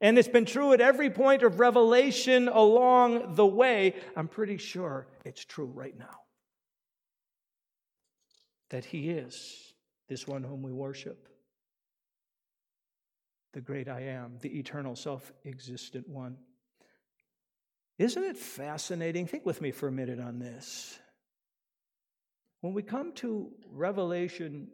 and 0.00 0.16
it's 0.16 0.28
been 0.28 0.46
true 0.46 0.72
at 0.72 0.80
every 0.80 1.10
point 1.10 1.42
of 1.42 1.60
revelation 1.60 2.48
along 2.48 3.34
the 3.34 3.44
way, 3.44 3.94
I'm 4.16 4.28
pretty 4.28 4.56
sure 4.56 5.08
it's 5.26 5.44
true 5.44 5.70
right 5.74 5.98
now. 5.98 6.20
That 8.70 8.86
He 8.86 9.10
is 9.10 9.74
this 10.08 10.26
one 10.26 10.42
whom 10.42 10.62
we 10.62 10.72
worship 10.72 11.28
the 13.52 13.60
great 13.60 13.88
I 13.88 14.02
am, 14.02 14.38
the 14.40 14.58
eternal 14.58 14.96
self 14.96 15.32
existent 15.44 16.08
one. 16.08 16.36
Isn't 17.98 18.24
it 18.24 18.36
fascinating? 18.36 19.26
Think 19.26 19.46
with 19.46 19.60
me 19.60 19.70
for 19.70 19.88
a 19.88 19.92
minute 19.92 20.18
on 20.18 20.38
this. 20.38 20.98
When 22.62 22.74
we 22.74 22.82
come 22.82 23.12
to 23.14 23.50
Revelation 23.70 24.68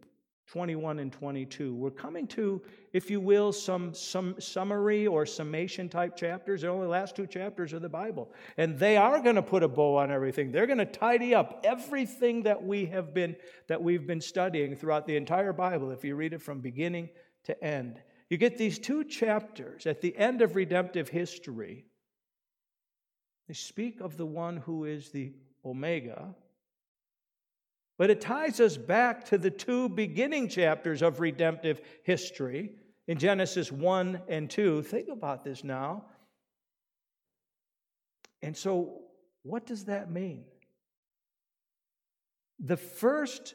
21 0.49 0.99
and 0.99 1.13
22, 1.13 1.75
we're 1.75 1.91
coming 1.91 2.27
to, 2.29 2.63
if 2.93 3.11
you 3.11 3.21
will, 3.21 3.53
some, 3.53 3.93
some 3.93 4.35
summary 4.41 5.07
or 5.07 5.27
summation 5.27 5.89
type 5.89 6.17
chapters. 6.17 6.63
The 6.63 6.69
only 6.69 6.87
the 6.87 6.91
last 6.91 7.17
two 7.17 7.27
chapters 7.27 7.73
of 7.73 7.83
the 7.83 7.89
Bible. 7.89 8.33
And 8.57 8.79
they 8.79 8.97
are 8.97 9.21
going 9.21 9.37
to 9.37 9.43
put 9.43 9.63
a 9.63 9.69
bow 9.69 9.97
on 9.97 10.11
everything. 10.11 10.51
They're 10.51 10.67
going 10.67 10.79
to 10.79 10.87
tidy 10.87 11.35
up 11.35 11.61
everything 11.65 12.45
that 12.45 12.63
we 12.63 12.87
have 12.87 13.13
been 13.13 13.37
that 13.67 13.83
we've 13.83 14.07
been 14.07 14.23
studying 14.23 14.75
throughout 14.75 15.07
the 15.07 15.17
entire 15.17 15.53
Bible, 15.53 15.91
if 15.91 16.03
you 16.03 16.15
read 16.15 16.33
it 16.33 16.41
from 16.41 16.61
beginning 16.61 17.11
to 17.45 17.65
end. 17.65 18.01
You 18.31 18.37
get 18.37 18.59
these 18.59 18.79
two 18.79 19.05
chapters 19.05 19.87
at 19.87 20.01
the 20.01 20.17
end 20.17 20.43
of 20.43 20.55
redemptive 20.55 21.09
history. 21.09 21.87
They 23.47 23.55
speak 23.55 24.01
of 24.01 24.17
the 24.17 24.27
one 24.27 24.59
who 24.59 24.85
is 24.85 25.11
the 25.11 25.33
Omega, 25.65 26.35
but 27.97 28.11
it 28.11 28.21
ties 28.21 28.61
us 28.61 28.77
back 28.77 29.25
to 29.27 29.39
the 29.39 29.51
two 29.51 29.89
beginning 29.89 30.49
chapters 30.49 31.03
of 31.03 31.21
redemptive 31.21 31.81
history 32.05 32.73
in 33.07 33.19
Genesis 33.19 33.73
1 33.73 34.21
and 34.29 34.51
2. 34.51 34.83
Think 34.83 35.09
about 35.09 35.43
this 35.43 35.65
now. 35.65 36.05
And 38.43 38.57
so, 38.57 39.01
what 39.43 39.67
does 39.67 39.87
that 39.87 40.11
mean? 40.11 40.45
The 42.61 42.77
first, 42.77 43.55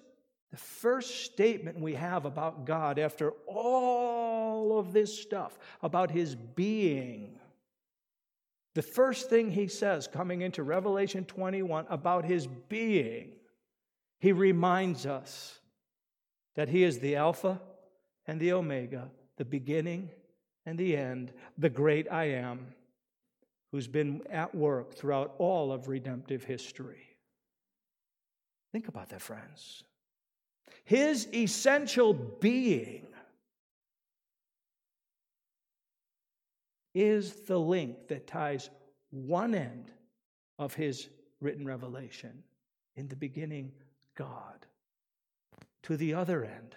the 0.52 0.58
first 0.58 1.24
statement 1.24 1.80
we 1.80 1.94
have 1.94 2.26
about 2.26 2.66
God 2.66 3.00
after 3.00 3.32
all 3.48 4.03
all 4.64 4.80
of 4.80 4.94
this 4.94 5.18
stuff 5.18 5.58
about 5.82 6.12
his 6.12 6.36
being. 6.36 7.40
The 8.76 8.82
first 8.82 9.30
thing 9.30 9.52
he 9.52 9.68
says 9.68 10.08
coming 10.08 10.42
into 10.42 10.64
Revelation 10.64 11.26
21 11.26 11.86
about 11.90 12.26
his 12.26 12.48
being, 12.48 13.34
he 14.20 14.32
reminds 14.32 15.06
us 15.06 15.60
that 16.56 16.70
he 16.70 16.84
is 16.84 17.00
the 17.00 17.16
Alpha 17.16 17.60
and 18.26 18.40
the 18.40 18.54
Omega, 18.54 19.12
the 19.38 19.46
beginning 19.46 20.10
and 20.66 20.78
the 20.78 20.96
end, 20.96 21.34
the 21.58 21.70
great 21.70 22.12
I 22.12 22.26
am, 22.26 22.68
who's 23.72 23.88
been 23.88 24.22
at 24.30 24.56
work 24.56 24.96
throughout 24.96 25.36
all 25.40 25.72
of 25.72 25.88
redemptive 25.88 26.44
history. 26.44 27.18
Think 28.72 28.88
about 28.88 29.10
that, 29.10 29.22
friends. 29.22 29.84
His 30.86 31.28
essential 31.34 32.14
being 32.14 33.08
is 36.94 37.34
the 37.48 37.60
link 37.60 38.08
that 38.08 38.28
ties 38.28 38.70
one 39.10 39.56
end 39.56 39.92
of 40.60 40.74
his 40.74 41.10
written 41.40 41.66
revelation, 41.66 42.44
in 42.96 43.08
the 43.08 43.16
beginning, 43.16 43.72
God, 44.16 44.66
to 45.84 45.98
the 45.98 46.14
other 46.14 46.46
end 46.46 46.76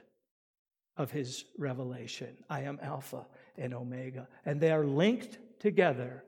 of 0.97 1.11
his 1.11 1.45
revelation. 1.59 2.37
I 2.49 2.63
am 2.63 2.79
Alpha 2.83 3.27
and 3.57 3.75
Omega. 3.75 4.29
And 4.45 4.61
they 4.61 4.73
are 4.73 4.85
linked 4.85 5.39
together 5.61 6.25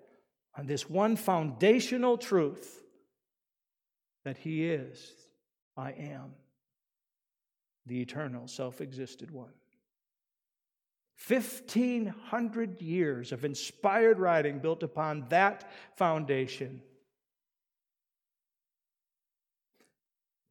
on 0.57 0.67
this 0.67 0.89
one 0.89 1.17
foundational 1.17 2.19
truth 2.19 2.83
that 4.25 4.37
he 4.37 4.67
is, 4.67 5.13
I 5.77 5.93
am, 5.93 6.35
the 7.87 8.01
eternal, 8.01 8.47
self 8.47 8.81
existed 8.81 9.31
one. 9.31 9.53
1,500 11.27 12.81
years 12.81 13.33
of 13.33 13.45
inspired 13.45 14.19
writing 14.19 14.61
built 14.61 14.83
upon 14.83 15.27
that 15.31 15.71
foundation. 15.97 16.81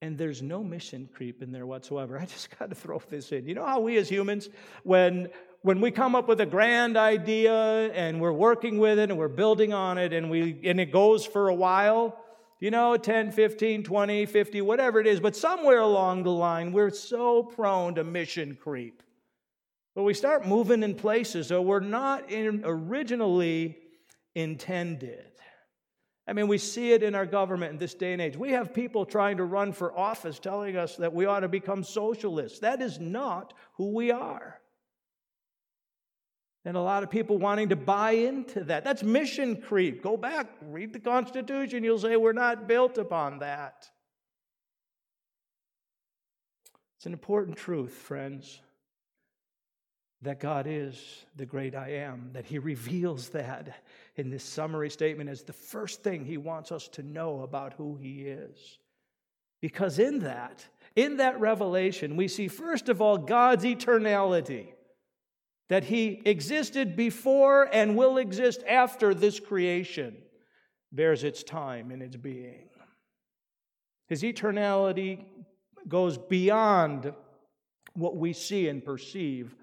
And 0.01 0.17
there's 0.17 0.41
no 0.41 0.63
mission 0.63 1.09
creep 1.13 1.41
in 1.41 1.51
there 1.51 1.65
whatsoever. 1.65 2.19
I 2.19 2.25
just 2.25 2.57
got 2.59 2.69
to 2.69 2.75
throw 2.83 3.01
this 3.09 3.31
in. 3.31 3.47
You 3.47 3.55
know 3.55 3.65
how 3.65 3.79
we 3.79 3.97
as 3.97 4.09
humans, 4.09 4.49
when 4.83 5.29
when 5.61 5.81
we 5.81 5.89
come 5.89 6.15
up 6.15 6.27
with 6.27 6.39
a 6.39 6.45
grand 6.45 6.97
idea 6.97 7.91
and 7.91 8.21
we're 8.21 8.31
working 8.31 8.77
with 8.77 8.99
it 8.99 9.09
and 9.09 9.17
we're 9.17 9.27
building 9.27 9.73
on 9.73 9.97
it 9.97 10.13
and 10.13 10.29
we 10.29 10.59
and 10.63 10.79
it 10.79 10.91
goes 10.91 11.25
for 11.25 11.47
a 11.47 11.55
while, 11.55 12.19
you 12.59 12.69
know, 12.71 12.95
10, 12.95 13.31
15, 13.31 13.83
20, 13.83 14.25
50, 14.27 14.61
whatever 14.61 14.99
it 14.99 15.07
is, 15.07 15.19
but 15.19 15.35
somewhere 15.35 15.79
along 15.79 16.23
the 16.23 16.31
line 16.31 16.71
we're 16.71 16.91
so 16.91 17.41
prone 17.41 17.95
to 17.95 18.03
mission 18.03 18.57
creep. 18.61 19.01
But 19.97 20.03
we 20.03 20.13
start 20.13 20.45
moving 20.45 20.83
in 20.83 20.93
places 20.93 21.47
that 21.47 21.59
were 21.59 21.81
not 21.81 22.29
in 22.29 22.61
originally 22.63 23.79
intended. 24.35 25.31
I 26.27 26.33
mean, 26.33 26.47
we 26.47 26.59
see 26.59 26.91
it 26.91 27.01
in 27.01 27.15
our 27.15 27.25
government 27.25 27.71
in 27.71 27.77
this 27.79 27.95
day 27.95 28.13
and 28.13 28.21
age. 28.21 28.37
We 28.37 28.51
have 28.51 28.75
people 28.75 29.07
trying 29.07 29.37
to 29.37 29.43
run 29.43 29.73
for 29.73 29.97
office 29.97 30.37
telling 30.37 30.77
us 30.77 30.97
that 30.97 31.15
we 31.15 31.25
ought 31.25 31.39
to 31.39 31.47
become 31.47 31.83
socialists. 31.83 32.59
That 32.59 32.79
is 32.79 32.99
not 32.99 33.55
who 33.77 33.95
we 33.95 34.11
are. 34.11 34.61
And 36.63 36.77
a 36.77 36.81
lot 36.81 37.01
of 37.01 37.09
people 37.09 37.39
wanting 37.39 37.69
to 37.69 37.75
buy 37.75 38.11
into 38.11 38.65
that. 38.65 38.83
That's 38.83 39.01
mission 39.01 39.59
creep. 39.59 40.03
Go 40.03 40.15
back, 40.15 40.47
read 40.61 40.93
the 40.93 40.99
Constitution. 40.99 41.83
You'll 41.83 41.97
say 41.97 42.17
we're 42.17 42.33
not 42.33 42.67
built 42.67 42.99
upon 42.99 43.39
that. 43.39 43.89
It's 46.97 47.07
an 47.07 47.13
important 47.13 47.57
truth, 47.57 47.93
friends, 47.93 48.61
that 50.21 50.39
God 50.39 50.65
is 50.67 51.25
the 51.35 51.45
great 51.45 51.75
I 51.75 51.89
am, 51.89 52.31
that 52.33 52.45
He 52.45 52.59
reveals 52.59 53.29
that 53.29 53.83
in 54.15 54.29
this 54.29 54.43
summary 54.43 54.89
statement 54.89 55.29
as 55.29 55.43
the 55.43 55.53
first 55.53 56.03
thing 56.03 56.25
He 56.25 56.37
wants 56.37 56.71
us 56.71 56.87
to 56.89 57.03
know 57.03 57.41
about 57.41 57.73
who 57.73 57.95
He 57.95 58.23
is. 58.23 58.79
Because 59.61 59.99
in 59.99 60.19
that, 60.19 60.65
in 60.95 61.17
that 61.17 61.39
revelation, 61.39 62.15
we 62.15 62.27
see, 62.27 62.47
first 62.47 62.89
of 62.89 63.01
all, 63.01 63.17
God's 63.17 63.63
eternality 63.63 64.69
that 65.69 65.83
he 65.83 66.21
existed 66.25 66.95
before 66.95 67.69
and 67.73 67.95
will 67.95 68.17
exist 68.17 68.63
after 68.67 69.13
this 69.13 69.39
creation 69.39 70.15
bears 70.91 71.23
its 71.23 71.43
time 71.43 71.91
in 71.91 72.01
its 72.01 72.15
being. 72.15 72.69
His 74.07 74.23
eternality 74.23 75.25
goes 75.87 76.17
beyond 76.17 77.13
what 77.93 78.15
we 78.15 78.31
see 78.31 78.69
and 78.69 78.83
perceive 78.83 79.55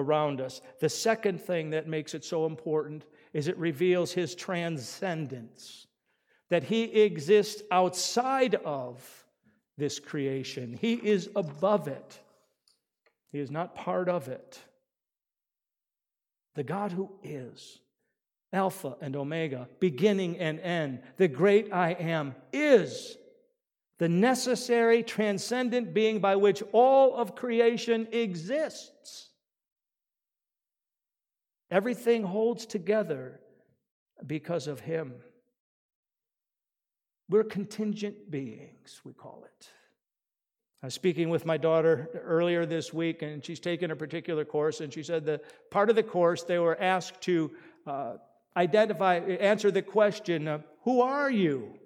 around 0.00 0.40
us. 0.40 0.60
The 0.80 0.88
second 0.88 1.40
thing 1.40 1.70
that 1.70 1.86
makes 1.86 2.14
it 2.14 2.24
so 2.24 2.46
important 2.46 3.04
is 3.32 3.46
it 3.46 3.56
reveals 3.56 4.12
his 4.12 4.34
transcendence, 4.34 5.86
that 6.48 6.64
he 6.64 6.82
exists 7.02 7.62
outside 7.70 8.56
of 8.56 9.24
this 9.76 10.00
creation, 10.00 10.76
he 10.80 10.94
is 10.94 11.30
above 11.36 11.86
it, 11.88 12.18
he 13.30 13.38
is 13.38 13.50
not 13.50 13.74
part 13.74 14.08
of 14.08 14.28
it 14.28 14.60
the 16.60 16.64
God 16.64 16.92
who 16.92 17.10
is, 17.22 17.80
Alpha 18.52 18.94
and 19.00 19.16
Omega, 19.16 19.66
beginning 19.78 20.36
and 20.36 20.60
end, 20.60 21.00
the 21.16 21.26
great 21.26 21.72
I 21.72 21.92
am, 21.92 22.34
is 22.52 23.16
the 23.96 24.10
necessary 24.10 25.02
transcendent 25.02 25.94
being 25.94 26.20
by 26.20 26.36
which 26.36 26.62
all 26.72 27.16
of 27.16 27.34
creation 27.34 28.08
exists. 28.12 29.29
Everything 31.70 32.24
holds 32.24 32.66
together 32.66 33.40
because 34.26 34.66
of 34.66 34.80
Him. 34.80 35.14
We're 37.28 37.44
contingent 37.44 38.30
beings, 38.30 39.00
we 39.04 39.12
call 39.12 39.44
it. 39.44 39.68
I 40.82 40.86
was 40.86 40.94
speaking 40.94 41.28
with 41.28 41.44
my 41.44 41.58
daughter 41.58 42.08
earlier 42.24 42.64
this 42.64 42.92
week, 42.92 43.22
and 43.22 43.44
she's 43.44 43.60
taken 43.60 43.90
a 43.90 43.96
particular 43.96 44.44
course, 44.44 44.80
and 44.80 44.92
she 44.92 45.02
said 45.02 45.26
that 45.26 45.70
part 45.70 45.90
of 45.90 45.96
the 45.96 46.02
course 46.02 46.42
they 46.42 46.58
were 46.58 46.80
asked 46.80 47.20
to 47.22 47.50
uh, 47.86 48.14
identify, 48.56 49.16
answer 49.16 49.70
the 49.70 49.82
question, 49.82 50.48
uh, 50.48 50.58
Who 50.84 51.02
are 51.02 51.30
you? 51.30 51.79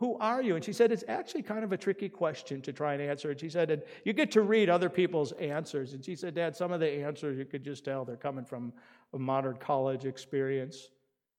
Who 0.00 0.16
are 0.16 0.40
you? 0.40 0.56
And 0.56 0.64
she 0.64 0.72
said, 0.72 0.92
It's 0.92 1.04
actually 1.08 1.42
kind 1.42 1.62
of 1.62 1.72
a 1.72 1.76
tricky 1.76 2.08
question 2.08 2.62
to 2.62 2.72
try 2.72 2.94
and 2.94 3.02
answer. 3.02 3.30
And 3.30 3.38
she 3.38 3.50
said, 3.50 3.70
and 3.70 3.82
You 4.02 4.14
get 4.14 4.30
to 4.32 4.40
read 4.40 4.70
other 4.70 4.88
people's 4.88 5.32
answers. 5.32 5.92
And 5.92 6.02
she 6.02 6.16
said, 6.16 6.34
Dad, 6.34 6.56
some 6.56 6.72
of 6.72 6.80
the 6.80 6.88
answers 6.88 7.38
you 7.38 7.44
could 7.44 7.62
just 7.62 7.84
tell 7.84 8.06
they're 8.06 8.16
coming 8.16 8.46
from 8.46 8.72
a 9.12 9.18
modern 9.18 9.56
college 9.58 10.06
experience. 10.06 10.88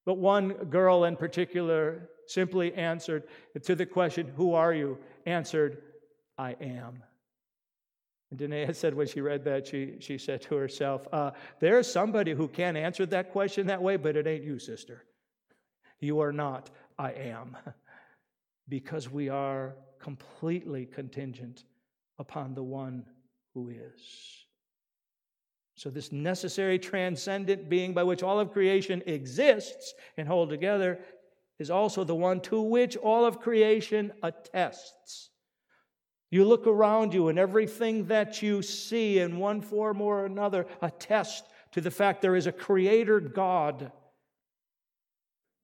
But 0.05 0.19
one 0.19 0.49
girl 0.69 1.05
in 1.05 1.15
particular 1.15 2.09
simply 2.27 2.71
answered 2.75 3.23
to 3.63 3.73
the 3.73 3.85
question, 3.85 4.31
Who 4.37 4.53
are 4.53 4.73
you? 4.73 4.99
answered, 5.25 5.81
I 6.37 6.51
am. 6.61 7.01
And 8.29 8.39
Danae 8.39 8.73
said 8.73 8.93
when 8.93 9.07
she 9.07 9.21
read 9.21 9.43
that, 9.45 9.65
she, 9.65 9.95
she 10.01 10.19
said 10.19 10.43
to 10.43 10.55
herself, 10.55 11.07
uh, 11.11 11.31
There's 11.59 11.91
somebody 11.91 12.33
who 12.33 12.47
can 12.47 12.77
answer 12.77 13.07
that 13.07 13.31
question 13.31 13.65
that 13.67 13.81
way, 13.81 13.97
but 13.97 14.15
it 14.15 14.27
ain't 14.27 14.43
you, 14.43 14.59
sister. 14.59 15.03
You 15.99 16.19
are 16.19 16.31
not, 16.31 16.69
I 16.99 17.13
am. 17.13 17.57
because 18.69 19.09
we 19.09 19.29
are 19.29 19.75
completely 19.99 20.85
contingent 20.85 21.63
upon 22.19 22.53
the 22.53 22.63
one 22.63 23.05
who 23.53 23.69
is. 23.69 24.41
So, 25.75 25.89
this 25.89 26.11
necessary 26.11 26.77
transcendent 26.77 27.69
being 27.69 27.93
by 27.93 28.03
which 28.03 28.23
all 28.23 28.39
of 28.39 28.51
creation 28.51 29.01
exists 29.05 29.93
and 30.17 30.27
hold 30.27 30.49
together 30.49 30.99
is 31.59 31.71
also 31.71 32.03
the 32.03 32.15
one 32.15 32.39
to 32.41 32.61
which 32.61 32.97
all 32.97 33.25
of 33.25 33.39
creation 33.39 34.11
attests. 34.21 35.29
You 36.29 36.45
look 36.45 36.65
around 36.65 37.13
you, 37.13 37.27
and 37.27 37.37
everything 37.37 38.05
that 38.05 38.41
you 38.41 38.61
see 38.61 39.19
in 39.19 39.37
one 39.37 39.61
form 39.61 40.01
or 40.01 40.25
another 40.25 40.65
attests 40.81 41.43
to 41.73 41.81
the 41.81 41.91
fact 41.91 42.21
there 42.21 42.35
is 42.35 42.47
a 42.47 42.51
creator 42.51 43.19
God 43.19 43.91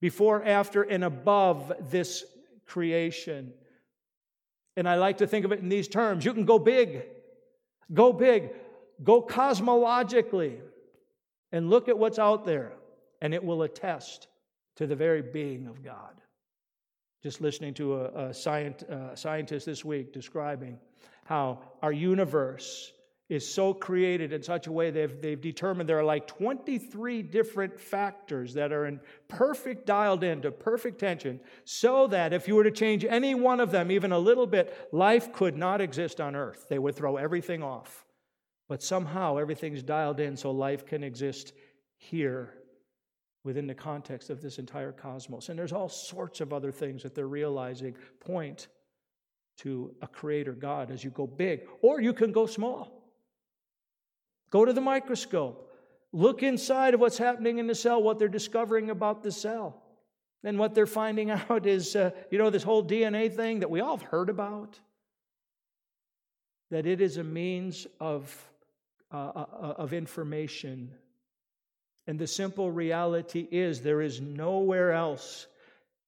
before, 0.01 0.43
after, 0.43 0.83
and 0.83 1.03
above 1.03 1.73
this 1.89 2.25
creation. 2.67 3.53
And 4.75 4.87
I 4.87 4.95
like 4.95 5.17
to 5.17 5.27
think 5.27 5.45
of 5.45 5.51
it 5.51 5.59
in 5.59 5.69
these 5.69 5.87
terms 5.87 6.23
you 6.25 6.33
can 6.33 6.45
go 6.45 6.59
big, 6.59 7.03
go 7.93 8.13
big, 8.13 8.51
go 9.03 9.21
cosmologically, 9.21 10.59
and 11.51 11.69
look 11.69 11.87
at 11.87 11.97
what's 11.97 12.19
out 12.19 12.45
there, 12.45 12.73
and 13.21 13.33
it 13.33 13.43
will 13.43 13.63
attest 13.63 14.27
to 14.75 14.85
the 14.85 14.95
very 14.95 15.21
being 15.21 15.67
of 15.67 15.83
God. 15.83 16.21
Just 17.23 17.41
listening 17.41 17.73
to 17.75 17.95
a, 17.95 18.05
a 18.05 18.29
scient, 18.29 18.87
uh, 18.89 19.15
scientist 19.15 19.65
this 19.65 19.83
week 19.83 20.13
describing 20.13 20.77
how 21.25 21.59
our 21.81 21.91
universe 21.91 22.91
is 23.29 23.47
so 23.47 23.73
created 23.73 24.31
in 24.31 24.41
such 24.41 24.67
a 24.67 24.71
way 24.71 24.89
they've, 24.89 25.21
they've 25.21 25.41
determined 25.41 25.89
there 25.89 25.99
are 25.99 26.03
like 26.03 26.27
23 26.27 27.21
different 27.23 27.77
factors 27.77 28.53
that 28.53 28.71
are 28.71 28.85
in 28.85 28.99
perfect 29.27 29.85
dialed 29.85 30.23
into 30.23 30.49
perfect 30.49 30.99
tension 30.99 31.39
so 31.65 32.07
that 32.07 32.31
if 32.31 32.47
you 32.47 32.55
were 32.55 32.63
to 32.63 32.71
change 32.71 33.03
any 33.03 33.35
one 33.35 33.59
of 33.59 33.71
them 33.71 33.91
even 33.91 34.13
a 34.13 34.19
little 34.19 34.47
bit 34.47 34.89
life 34.93 35.33
could 35.33 35.57
not 35.57 35.81
exist 35.81 36.21
on 36.21 36.35
earth 36.35 36.67
they 36.69 36.79
would 36.79 36.95
throw 36.95 37.17
everything 37.17 37.61
off 37.61 38.05
but 38.69 38.83
somehow 38.83 39.37
everything's 39.37 39.83
dialed 39.83 40.19
in 40.19 40.35
so 40.35 40.51
life 40.51 40.85
can 40.85 41.03
exist 41.03 41.53
here 41.97 42.53
within 43.43 43.65
the 43.65 43.73
context 43.73 44.29
of 44.29 44.41
this 44.41 44.59
entire 44.59 44.91
cosmos. 44.91 45.49
And 45.49 45.57
there's 45.57 45.71
all 45.71 45.89
sorts 45.89 46.41
of 46.41 46.51
other 46.51 46.71
things 46.71 47.01
that 47.03 47.15
they're 47.15 47.27
realizing 47.27 47.95
point 48.19 48.67
to 49.59 49.95
a 50.01 50.07
creator 50.07 50.51
God 50.51 50.91
as 50.91 51.03
you 51.03 51.09
go 51.09 51.25
big, 51.25 51.61
or 51.81 52.01
you 52.01 52.13
can 52.13 52.31
go 52.31 52.45
small. 52.45 52.96
Go 54.49 54.65
to 54.65 54.73
the 54.73 54.81
microscope, 54.81 55.73
look 56.11 56.43
inside 56.43 56.93
of 56.93 56.99
what's 56.99 57.17
happening 57.17 57.57
in 57.57 57.67
the 57.67 57.75
cell, 57.75 58.01
what 58.01 58.19
they're 58.19 58.27
discovering 58.27 58.89
about 58.89 59.23
the 59.23 59.31
cell. 59.31 59.81
And 60.43 60.57
what 60.57 60.75
they're 60.75 60.85
finding 60.85 61.29
out 61.49 61.65
is, 61.65 61.95
uh, 61.95 62.11
you 62.31 62.37
know, 62.37 62.49
this 62.49 62.63
whole 62.63 62.83
DNA 62.83 63.33
thing 63.33 63.59
that 63.59 63.69
we 63.69 63.81
all 63.81 63.97
have 63.97 64.07
heard 64.07 64.29
about, 64.29 64.79
that 66.71 66.85
it 66.85 67.01
is 67.01 67.17
a 67.17 67.23
means 67.23 67.87
of, 67.99 68.49
uh, 69.11 69.15
uh 69.17 69.73
of 69.77 69.93
information 69.93 70.91
and 72.07 72.17
the 72.17 72.27
simple 72.27 72.71
reality 72.71 73.47
is 73.51 73.81
there 73.81 74.01
is 74.01 74.21
nowhere 74.21 74.93
else, 74.93 75.47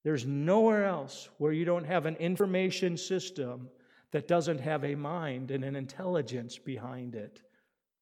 there's 0.04 0.26
nowhere 0.26 0.86
else 0.86 1.28
where 1.38 1.52
you 1.52 1.66
don't 1.66 1.84
have 1.84 2.06
an 2.06 2.16
information 2.16 2.96
system 2.96 3.70
that 4.12 4.28
doesn't 4.28 4.62
have 4.62 4.86
a 4.86 4.96
mind 4.96 5.52
and 5.52 5.64
an 5.64 5.76
intelligence 5.76 6.58
behind 6.58 7.16
it. 7.16 7.42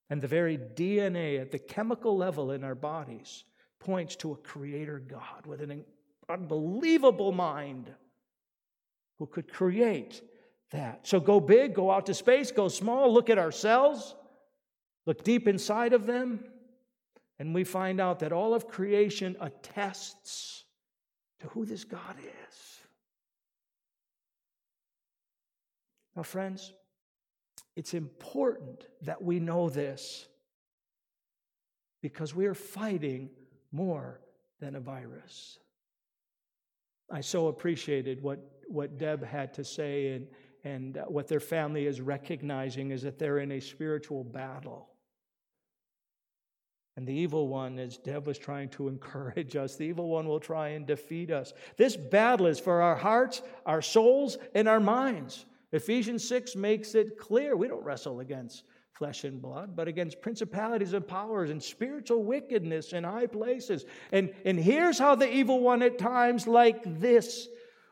And 0.10 0.22
the 0.22 0.28
very 0.28 0.58
DNA 0.58 1.42
at 1.42 1.52
the 1.52 1.60
chemical 1.60 2.16
level 2.16 2.52
in 2.52 2.64
our 2.64 2.76
bodies 2.76 3.44
points 3.80 4.16
to 4.18 4.32
a 4.32 4.38
creator 4.38 5.00
God 5.00 5.46
with 5.46 5.62
an 5.62 5.84
unbelievable 6.30 7.32
mind 7.32 7.92
who 9.20 9.26
could 9.26 9.52
create 9.52 10.22
that. 10.72 11.08
So 11.08 11.20
go 11.20 11.40
big, 11.40 11.74
go 11.74 11.92
out 11.92 12.06
to 12.08 12.14
space, 12.14 12.52
go 12.52 12.68
small, 12.68 13.14
look 13.14 13.30
at 13.30 13.38
ourselves, 13.38 14.16
look 15.06 15.24
deep 15.24 15.48
inside 15.48 15.94
of 15.94 16.06
them, 16.06 16.44
and 17.40 17.54
we 17.54 17.64
find 17.64 18.02
out 18.02 18.20
that 18.20 18.32
all 18.32 18.54
of 18.54 18.68
creation 18.68 19.36
attests 19.40 20.64
to 21.40 21.48
who 21.50 21.66
this 21.66 21.84
God 21.84 22.16
is. 22.20 22.80
Now, 26.16 26.24
friends, 26.24 26.74
it's 27.78 27.94
important 27.94 28.88
that 29.04 29.24
we 29.24 29.40
know 29.40 29.70
this 29.70 30.28
because 32.02 32.34
we 32.34 32.48
are 32.48 32.56
fighting 32.56 33.30
more 33.72 34.20
than 34.60 34.76
a 34.76 34.80
virus. 34.80 35.60
I 37.12 37.22
so 37.22 37.48
appreciated 37.50 38.24
what, 38.24 38.40
what 38.68 38.98
Deb 38.98 39.24
had 39.24 39.54
to 39.54 39.64
say, 39.64 40.14
and, 40.14 40.28
and 40.64 40.98
uh, 40.98 41.04
what 41.06 41.28
their 41.28 41.40
family 41.40 41.86
is 41.86 42.02
recognizing 42.02 42.90
is 42.90 43.04
that 43.04 43.20
they're 43.20 43.38
in 43.38 43.52
a 43.52 43.62
spiritual 43.62 44.24
battle 44.24 44.90
And 46.96 47.06
the 47.08 47.14
evil 47.14 47.48
one, 47.48 47.78
as 47.78 47.98
Deb 47.98 48.26
was 48.26 48.40
trying 48.40 48.70
to 48.70 48.88
encourage 48.96 49.56
us, 49.56 49.76
the 49.76 49.86
evil 49.86 50.10
one 50.10 50.28
will 50.28 50.40
try 50.40 50.70
and 50.70 50.88
defeat 50.88 51.30
us. 51.30 51.54
This 51.78 51.96
battle 51.96 52.48
is 52.48 52.60
for 52.60 52.82
our 52.82 52.96
hearts, 52.96 53.44
our 53.68 53.84
souls, 53.84 54.40
and 54.56 54.68
our 54.68 54.80
minds. 54.80 55.46
Ephesians 55.78 56.28
6 56.28 56.56
makes 56.56 56.96
it 56.96 57.18
clear 57.18 57.56
we 57.56 57.68
don't 57.68 57.84
wrestle 57.84 58.20
against 58.20 58.64
flesh 58.94 59.24
and 59.24 59.42
blood, 59.42 59.76
but 59.76 59.88
against 59.88 60.22
principalities 60.22 60.94
and 60.94 61.08
powers 61.08 61.52
and 61.52 61.62
spiritual 61.62 62.24
wickedness 62.24 62.94
in 62.94 63.04
high 63.04 63.28
places. 63.28 63.86
And, 64.12 64.34
and 64.44 64.60
here's 64.60 64.98
how 64.98 65.14
the 65.16 65.32
evil 65.32 65.60
one 65.60 65.84
at 65.84 66.00
times 66.00 66.48
like 66.48 67.00
this 67.00 67.48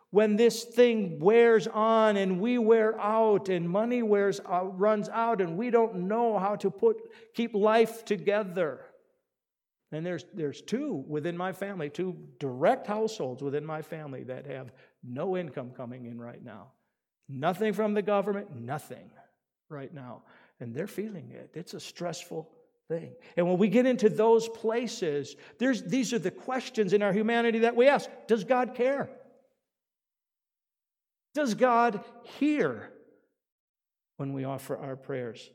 when 0.10 0.36
this 0.36 0.64
thing 0.64 1.20
wears 1.20 1.68
on 1.68 2.16
and 2.16 2.40
we 2.40 2.58
wear 2.58 3.00
out 3.00 3.50
and 3.50 3.70
money 3.70 4.02
wears 4.02 4.40
out, 4.48 4.64
uh, 4.64 4.68
runs 4.68 5.10
out 5.10 5.42
and 5.42 5.58
we 5.58 5.70
don't 5.70 5.96
know 5.96 6.40
how 6.40 6.56
to 6.56 6.72
put 6.72 6.96
keep 7.34 7.54
life 7.54 8.06
together 8.06 8.80
and 9.92 10.06
there's 10.06 10.24
there's 10.34 10.62
two 10.62 11.04
within 11.08 11.36
my 11.36 11.52
family 11.52 11.90
two 11.90 12.16
direct 12.40 12.88
households 12.88 13.44
within 13.44 13.66
my 13.66 13.82
family 13.82 14.24
that 14.24 14.46
have 14.46 14.72
no 15.04 15.36
income 15.36 15.72
coming 15.76 16.06
in 16.06 16.18
right 16.18 16.46
now 16.46 16.68
nothing 17.28 17.74
from 17.74 17.94
the 17.94 18.02
government 18.02 18.56
nothing 18.56 19.10
right 19.70 19.94
now 19.94 20.22
and 20.60 20.74
they're 20.74 20.88
feeling 20.88 21.32
it 21.32 21.50
it's 21.54 21.74
a 21.74 21.80
stressful 21.80 22.50
thing 22.88 23.14
and 23.36 23.48
when 23.48 23.58
we 23.58 23.68
get 23.68 23.86
into 23.86 24.10
those 24.10 24.48
places 24.50 25.36
there's 25.58 25.84
these 25.84 26.14
are 26.14 26.20
the 26.20 26.30
questions 26.30 26.94
in 26.94 27.02
our 27.02 27.12
humanity 27.12 27.60
that 27.60 27.76
we 27.76 27.88
ask 27.88 28.10
does 28.28 28.44
god 28.44 28.76
care 28.76 29.10
does 31.36 31.54
God 31.54 32.00
hear 32.40 32.90
when 34.16 34.32
we 34.32 34.46
offer 34.46 34.78
our 34.78 34.96
prayers? 34.96 35.52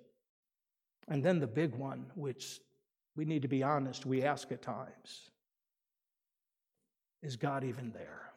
And 1.09 1.25
then 1.25 1.41
the 1.41 1.47
big 1.47 1.75
one, 1.75 2.05
which 2.15 2.61
we 3.17 3.25
need 3.25 3.43
to 3.43 3.49
be 3.49 3.63
honest, 3.63 4.05
we 4.05 4.23
ask 4.23 4.53
at 4.53 4.63
times 4.63 5.31
Is 7.23 7.37
God 7.37 7.65
even 7.65 7.91
there? 7.93 8.31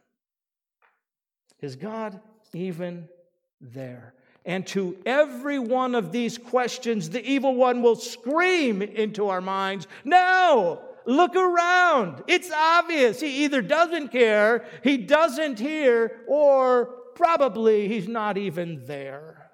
Is 1.60 1.76
God 1.76 2.19
even 2.54 3.10
there? 3.71 4.13
And 4.45 4.67
to 4.67 4.97
every 5.06 5.58
one 5.58 5.95
of 5.95 6.12
these 6.12 6.38
questions, 6.38 7.10
the 7.10 7.26
evil 7.26 7.56
one 7.56 7.82
will 7.82 7.95
scream 7.95 8.82
into 8.82 9.30
our 9.30 9.41
minds 9.41 9.88
No! 10.04 10.82
Look 11.06 11.36
around. 11.36 12.23
It's 12.28 12.49
obvious. 12.49 13.19
He 13.19 13.43
either 13.43 13.62
doesn't 13.62 14.10
care, 14.10 14.65
he 14.84 14.97
doesn't 14.97 15.60
hear, 15.60 16.21
or 16.28 16.86
probably 17.15 17.89
he's 17.89 18.08
not 18.08 18.38
even 18.38 18.86
there. 18.86 19.52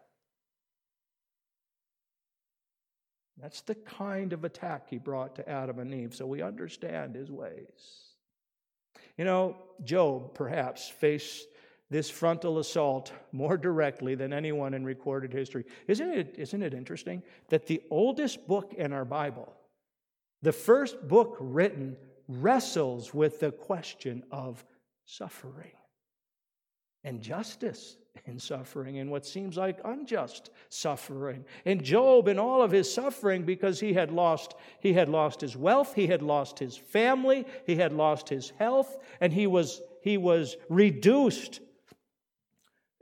That's 3.41 3.61
the 3.61 3.75
kind 3.75 4.33
of 4.33 4.43
attack 4.43 4.89
he 4.89 4.97
brought 4.97 5.37
to 5.37 5.49
Adam 5.49 5.79
and 5.79 5.93
Eve, 5.93 6.13
so 6.13 6.27
we 6.27 6.41
understand 6.41 7.15
his 7.15 7.31
ways. 7.31 8.09
You 9.17 9.25
know, 9.25 9.57
Job 9.83 10.33
perhaps 10.33 10.89
faced 10.89 11.47
this 11.89 12.09
frontal 12.09 12.59
assault 12.59 13.11
more 13.31 13.57
directly 13.57 14.15
than 14.15 14.31
anyone 14.31 14.73
in 14.73 14.83
recorded 14.85 15.33
history. 15.33 15.65
Isn't 15.87 16.11
it, 16.11 16.35
isn't 16.37 16.61
it 16.61 16.73
interesting 16.73 17.23
that 17.49 17.65
the 17.65 17.81
oldest 17.89 18.47
book 18.47 18.73
in 18.77 18.93
our 18.93 19.05
Bible, 19.05 19.51
the 20.41 20.51
first 20.51 21.07
book 21.07 21.37
written, 21.39 21.97
wrestles 22.27 23.13
with 23.13 23.39
the 23.39 23.51
question 23.51 24.23
of 24.31 24.63
suffering? 25.05 25.71
and 27.03 27.21
justice 27.21 27.97
in 28.25 28.37
suffering 28.37 28.99
and 28.99 29.09
what 29.09 29.25
seems 29.25 29.55
like 29.55 29.79
unjust 29.85 30.49
suffering 30.67 31.45
and 31.65 31.83
job 31.83 32.27
in 32.27 32.37
all 32.37 32.61
of 32.61 32.71
his 32.71 32.93
suffering 32.93 33.43
because 33.43 33.79
he 33.79 33.93
had 33.93 34.11
lost 34.11 34.55
he 34.81 34.91
had 34.91 35.07
lost 35.07 35.39
his 35.39 35.55
wealth 35.55 35.93
he 35.95 36.07
had 36.07 36.21
lost 36.21 36.59
his 36.59 36.75
family 36.75 37.45
he 37.65 37.75
had 37.75 37.93
lost 37.93 38.27
his 38.27 38.51
health 38.59 38.97
and 39.21 39.31
he 39.31 39.47
was 39.47 39.81
he 40.01 40.17
was 40.17 40.57
reduced 40.67 41.61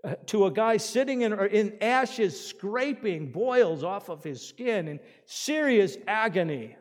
Uh, 0.03 0.13
to 0.27 0.45
a 0.45 0.51
guy 0.51 0.77
sitting 0.77 1.21
in, 1.21 1.33
in 1.47 1.75
ashes 1.81 2.39
scraping 2.39 3.31
boils 3.31 3.83
off 3.83 4.09
of 4.09 4.23
his 4.23 4.47
skin 4.47 4.87
in 4.87 4.99
serious 5.25 5.97
agony 6.07 6.75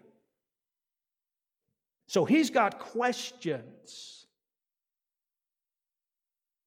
so 2.09 2.27
he's 2.27 2.51
got 2.51 2.79
questions 2.79 4.17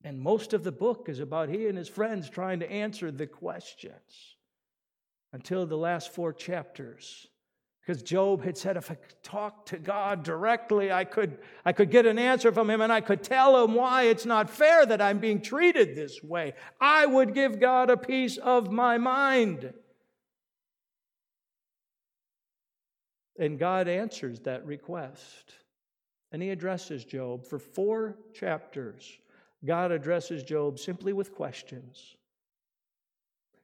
and 0.03 0.19
most 0.19 0.53
of 0.53 0.63
the 0.63 0.71
book 0.71 1.07
is 1.07 1.19
about 1.19 1.49
he 1.49 1.67
and 1.67 1.77
his 1.77 1.89
friends 1.89 2.29
trying 2.29 2.59
to 2.62 2.71
answer 2.71 3.12
the 3.12 3.27
questions 3.27 4.38
until 5.33 5.65
the 5.65 5.77
last 5.77 6.13
four 6.13 6.33
chapters. 6.33 7.27
Because 7.89 8.04
Job 8.04 8.43
had 8.43 8.56
said, 8.56 8.78
if 8.78 8.91
I 8.91 8.93
could 8.93 9.23
talk 9.23 9.65
to 9.65 9.80
God 9.80 10.21
directly, 10.21 10.91
I 10.91 11.06
could, 11.06 11.39
I 11.65 11.73
could 11.73 11.89
get 11.89 12.06
an 12.06 12.19
answer 12.19 12.52
from 12.52 12.69
him 12.69 12.82
and 12.82 12.93
I 12.93 13.02
could 13.02 13.23
tell 13.23 13.63
him 13.63 13.73
why 13.73 14.04
it's 14.04 14.28
not 14.28 14.47
fair 14.47 14.86
that 14.86 15.02
I'm 15.02 15.17
being 15.17 15.41
treated 15.41 15.95
this 15.95 16.21
way. 16.21 16.54
I 16.80 17.08
would 17.08 17.34
give 17.34 17.60
God 17.60 17.89
a 17.89 17.97
piece 17.97 18.38
of 18.38 18.71
my 18.71 18.99
mind. 18.99 19.73
And 23.39 23.58
God 23.58 23.88
answers 23.88 24.41
that 24.41 24.67
request. 24.67 25.56
And 26.32 26.43
he 26.43 26.52
addresses 26.52 27.04
Job 27.04 27.43
for 27.43 27.58
four 27.58 28.19
chapters 28.36 29.17
God 29.65 29.91
addresses 29.91 30.43
Job 30.43 30.78
simply 30.78 31.12
with 31.12 31.34
questions. 31.34 32.15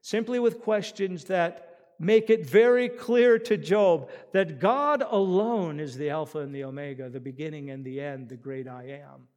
Simply 0.01 0.39
with 0.39 0.61
questions 0.61 1.25
that 1.25 1.74
make 1.99 2.29
it 2.29 2.45
very 2.45 2.89
clear 2.89 3.39
to 3.39 3.57
Job 3.57 4.09
that 4.33 4.59
God 4.59 5.03
alone 5.07 5.79
is 5.79 5.97
the 5.97 6.09
Alpha 6.09 6.39
and 6.39 6.53
the 6.53 6.63
Omega, 6.63 7.09
the 7.09 7.19
beginning 7.19 7.69
and 7.69 7.85
the 7.85 8.01
end, 8.01 8.29
the 8.29 8.35
great 8.35 8.67
I 8.67 9.01
am, 9.03 9.27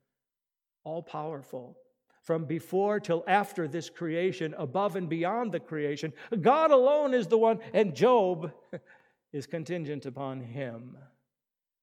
all 0.84 1.02
powerful. 1.02 1.76
From 2.22 2.44
before 2.44 3.00
till 3.00 3.24
after 3.26 3.66
this 3.66 3.88
creation, 3.88 4.54
above 4.58 4.96
and 4.96 5.08
beyond 5.08 5.52
the 5.52 5.60
creation, 5.60 6.12
God 6.40 6.70
alone 6.70 7.14
is 7.14 7.26
the 7.26 7.38
one, 7.38 7.58
and 7.72 7.94
Job 7.94 8.52
is 9.32 9.46
contingent 9.46 10.04
upon 10.04 10.40
him 10.40 10.96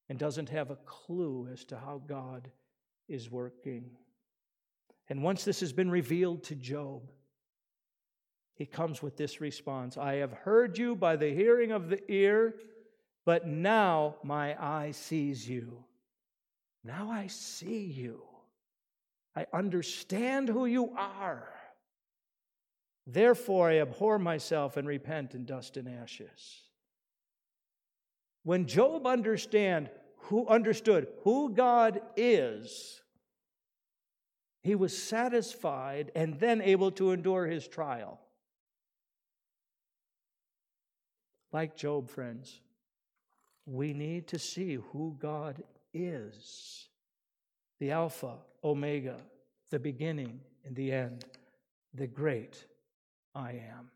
and 0.10 0.20
doesn't 0.20 0.50
have 0.50 0.70
a 0.70 0.78
clue 0.86 1.48
as 1.52 1.64
to 1.66 1.78
how 1.78 2.02
God 2.06 2.52
is 3.08 3.32
working. 3.32 3.90
And 5.10 5.24
once 5.24 5.44
this 5.44 5.60
has 5.60 5.74
been 5.74 5.90
revealed 5.90 6.44
to 6.46 6.56
Job, 6.56 7.12
he 8.56 8.66
comes 8.66 9.02
with 9.02 9.18
this 9.18 9.42
response 9.42 9.98
I 9.98 10.16
have 10.16 10.32
heard 10.32 10.78
you 10.78 10.96
by 10.96 11.18
the 11.18 11.34
hearing 11.34 11.72
of 11.72 11.90
the 11.90 12.02
ear, 12.12 12.56
but 13.26 13.46
now 13.46 14.16
my 14.24 14.56
eye 14.62 14.92
sees 14.92 15.48
you. 15.48 15.84
Now 16.84 17.12
I 17.12 17.28
see 17.28 17.84
you. 17.84 18.22
I 19.36 19.46
understand 19.52 20.48
who 20.48 20.66
you 20.66 20.94
are. 20.96 21.50
Therefore, 23.06 23.70
I 23.70 23.80
abhor 23.80 24.18
myself 24.18 24.78
and 24.78 24.88
repent 24.88 25.36
in 25.36 25.46
dust 25.46 25.78
and 25.78 25.90
ashes. 25.90 26.62
When 28.44 28.68
Job 28.68 29.06
understand 29.06 29.90
who 30.18 30.48
understood 30.48 31.08
who 31.24 31.54
God 31.54 32.02
is, 32.16 33.02
he 34.62 34.76
was 34.76 34.98
satisfied 34.98 36.12
and 36.16 36.40
then 36.40 36.62
able 36.62 36.92
to 36.92 37.12
endure 37.12 37.46
his 37.46 37.68
trial. 37.68 38.20
Like 41.56 41.78
Job, 41.78 42.10
friends, 42.10 42.60
we 43.66 43.94
need 43.94 44.28
to 44.28 44.38
see 44.38 44.74
who 44.74 45.16
God 45.18 45.64
is 45.94 46.90
the 47.80 47.92
Alpha, 47.92 48.34
Omega, 48.62 49.16
the 49.70 49.80
beginning 49.80 50.42
and 50.66 50.76
the 50.76 50.92
end, 50.92 51.24
the 51.94 52.08
great 52.08 52.66
I 53.34 53.52
am. 53.52 53.90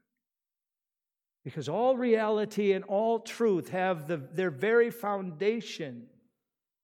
Because 1.44 1.68
all 1.68 1.98
reality 1.98 2.72
and 2.72 2.86
all 2.86 3.20
truth 3.20 3.68
have 3.68 4.08
the, 4.08 4.16
their 4.16 4.52
very 4.52 4.90
foundation 4.90 6.08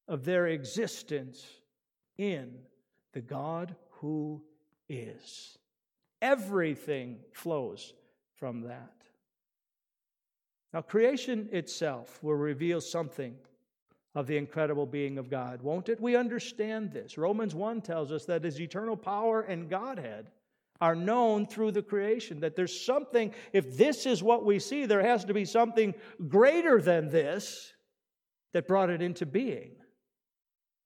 of 0.09 0.25
their 0.25 0.47
existence 0.47 1.45
in 2.17 2.51
the 3.13 3.21
God 3.21 3.77
who 4.01 4.43
is. 4.89 5.57
Everything 6.21 7.19
flows 7.31 7.93
from 8.35 8.63
that. 8.63 9.04
Now, 10.75 10.81
creation 10.81 11.47
itself 11.53 12.21
will 12.21 12.35
reveal 12.35 12.81
something 12.81 13.33
of 14.13 14.27
the 14.27 14.35
incredible 14.35 14.85
being 14.85 15.17
of 15.17 15.29
God, 15.29 15.61
won't 15.61 15.87
it? 15.87 16.01
We 16.01 16.17
understand 16.17 16.91
this. 16.91 17.17
Romans 17.17 17.55
1 17.55 17.79
tells 17.79 18.11
us 18.11 18.25
that 18.25 18.43
his 18.43 18.59
eternal 18.59 18.97
power 18.97 19.39
and 19.39 19.69
Godhead 19.69 20.31
are 20.81 20.93
known 20.93 21.45
through 21.45 21.71
the 21.71 21.81
creation, 21.81 22.41
that 22.41 22.57
there's 22.57 22.77
something, 22.77 23.33
if 23.53 23.77
this 23.77 24.05
is 24.05 24.21
what 24.21 24.43
we 24.43 24.59
see, 24.59 24.85
there 24.85 25.01
has 25.01 25.23
to 25.23 25.33
be 25.33 25.45
something 25.45 25.93
greater 26.27 26.81
than 26.81 27.07
this 27.07 27.71
that 28.51 28.67
brought 28.67 28.89
it 28.89 29.01
into 29.01 29.25
being. 29.25 29.77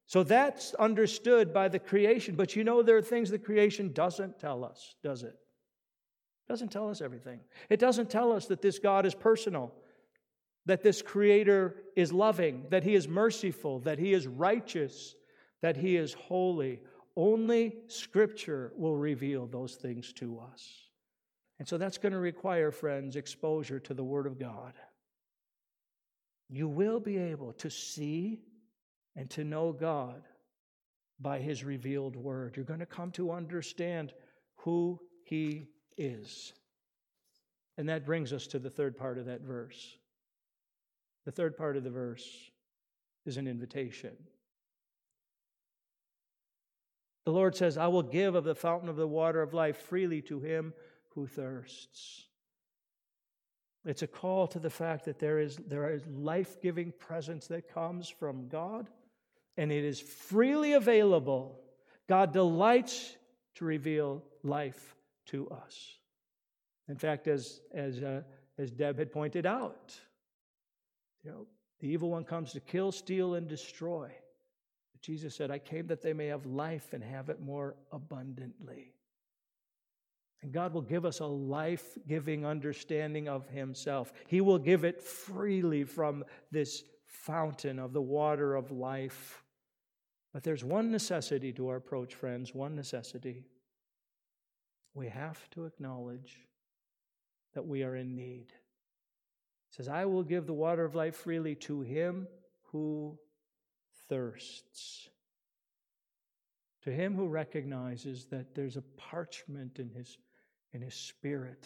So 0.05 0.21
that's 0.21 0.75
understood 0.75 1.51
by 1.51 1.67
the 1.67 1.79
creation. 1.79 2.35
But 2.35 2.55
you 2.55 2.63
know, 2.63 2.83
there 2.83 2.97
are 2.97 3.01
things 3.01 3.31
the 3.31 3.39
creation 3.39 3.91
doesn't 3.91 4.37
tell 4.37 4.63
us, 4.63 4.93
does 5.01 5.23
it? 5.23 5.38
It 6.49 6.53
doesn't 6.53 6.71
tell 6.71 6.89
us 6.89 6.99
everything. 6.99 7.41
It 7.69 7.79
doesn't 7.79 8.09
tell 8.09 8.31
us 8.31 8.47
that 8.47 8.59
this 8.59 8.79
God 8.79 9.05
is 9.05 9.13
personal, 9.13 9.71
that 10.65 10.81
this 10.81 11.03
Creator 11.03 11.75
is 11.95 12.11
loving, 12.11 12.65
that 12.69 12.83
He 12.83 12.95
is 12.95 13.07
merciful, 13.07 13.81
that 13.81 13.99
He 13.99 14.13
is 14.13 14.25
righteous, 14.25 15.13
that 15.61 15.77
He 15.77 15.95
is 15.95 16.13
holy. 16.13 16.81
Only 17.15 17.75
Scripture 17.85 18.73
will 18.75 18.97
reveal 18.97 19.45
those 19.45 19.75
things 19.75 20.11
to 20.13 20.39
us. 20.39 20.67
And 21.59 21.67
so 21.67 21.77
that's 21.77 21.99
going 21.99 22.13
to 22.13 22.19
require, 22.19 22.71
friends, 22.71 23.15
exposure 23.15 23.79
to 23.81 23.93
the 23.93 24.03
Word 24.03 24.25
of 24.25 24.39
God. 24.39 24.73
You 26.49 26.67
will 26.67 26.99
be 26.99 27.19
able 27.19 27.53
to 27.53 27.69
see 27.69 28.41
and 29.15 29.29
to 29.29 29.43
know 29.43 29.71
God 29.71 30.23
by 31.19 31.37
His 31.37 31.63
revealed 31.63 32.15
Word. 32.15 32.55
You're 32.55 32.65
going 32.65 32.79
to 32.79 32.87
come 32.87 33.11
to 33.11 33.31
understand 33.31 34.13
who 34.55 34.99
He 35.25 35.67
is. 35.99 36.53
And 37.77 37.89
that 37.89 38.05
brings 38.05 38.33
us 38.33 38.47
to 38.47 38.59
the 38.59 38.69
third 38.69 38.97
part 38.97 39.17
of 39.17 39.25
that 39.25 39.41
verse. 39.41 39.97
The 41.25 41.31
third 41.31 41.55
part 41.57 41.77
of 41.77 41.83
the 41.83 41.89
verse 41.89 42.27
is 43.25 43.37
an 43.37 43.47
invitation. 43.47 44.15
The 47.25 47.31
Lord 47.31 47.55
says, 47.55 47.77
I 47.77 47.87
will 47.87 48.03
give 48.03 48.35
of 48.35 48.43
the 48.43 48.55
fountain 48.55 48.89
of 48.89 48.95
the 48.95 49.07
water 49.07 49.41
of 49.41 49.53
life 49.53 49.77
freely 49.77 50.21
to 50.23 50.39
him 50.39 50.73
who 51.09 51.27
thirsts. 51.27 52.25
It's 53.85 54.01
a 54.01 54.07
call 54.07 54.47
to 54.47 54.59
the 54.59 54.69
fact 54.69 55.05
that 55.05 55.19
there 55.19 55.39
is, 55.39 55.57
there 55.57 55.89
is 55.89 56.05
life 56.07 56.59
giving 56.61 56.91
presence 56.91 57.47
that 57.47 57.73
comes 57.73 58.09
from 58.09 58.47
God, 58.47 58.89
and 59.57 59.71
it 59.71 59.83
is 59.83 59.99
freely 59.99 60.73
available. 60.73 61.59
God 62.07 62.33
delights 62.33 63.15
to 63.55 63.65
reveal 63.65 64.23
life 64.43 64.95
to 65.31 65.49
us. 65.49 65.97
In 66.87 66.95
fact, 66.95 67.27
as, 67.27 67.61
as, 67.73 68.01
uh, 68.01 68.21
as 68.57 68.71
Deb 68.71 68.97
had 68.97 69.11
pointed 69.11 69.45
out, 69.45 69.95
you 71.23 71.31
know, 71.31 71.47
the 71.79 71.87
evil 71.87 72.09
one 72.09 72.23
comes 72.23 72.51
to 72.53 72.59
kill, 72.59 72.91
steal, 72.91 73.35
and 73.35 73.47
destroy. 73.47 74.11
But 74.91 75.01
Jesus 75.01 75.35
said, 75.35 75.51
I 75.51 75.59
came 75.59 75.87
that 75.87 76.01
they 76.01 76.13
may 76.13 76.27
have 76.27 76.45
life 76.45 76.93
and 76.93 77.03
have 77.03 77.29
it 77.29 77.39
more 77.39 77.75
abundantly. 77.91 78.93
And 80.41 80.51
God 80.51 80.73
will 80.73 80.81
give 80.81 81.05
us 81.05 81.19
a 81.19 81.25
life 81.25 81.97
giving 82.07 82.45
understanding 82.45 83.27
of 83.27 83.47
Himself. 83.49 84.13
He 84.27 84.41
will 84.41 84.57
give 84.57 84.83
it 84.83 85.01
freely 85.01 85.83
from 85.83 86.23
this 86.51 86.83
fountain 87.05 87.77
of 87.77 87.93
the 87.93 88.01
water 88.01 88.55
of 88.55 88.71
life. 88.71 89.43
But 90.33 90.43
there's 90.43 90.63
one 90.63 90.91
necessity 90.91 91.51
to 91.53 91.67
our 91.69 91.75
approach, 91.77 92.13
friends, 92.15 92.53
one 92.53 92.75
necessity. 92.75 93.43
We 94.99 95.07
have 95.07 95.49
to 95.51 95.63
acknowledge 95.63 96.35
that 97.53 97.65
we 97.65 97.83
are 97.83 97.95
in 97.95 98.17
need. 98.17 98.47
It 98.49 99.75
says, 99.77 99.87
I 99.87 100.03
will 100.03 100.23
give 100.23 100.45
the 100.45 100.51
water 100.51 100.83
of 100.83 100.93
life 100.93 101.15
freely 101.15 101.55
to 101.55 101.79
him 101.79 102.27
who 102.73 103.17
thirsts. 104.09 105.07
To 106.83 106.91
him 106.91 107.15
who 107.15 107.29
recognizes 107.29 108.25
that 108.25 108.53
there's 108.55 108.75
a 108.75 108.83
parchment 108.97 109.79
in 109.79 109.89
his 109.89 110.17
in 110.73 110.81
his 110.81 110.95
spirit. 110.95 111.65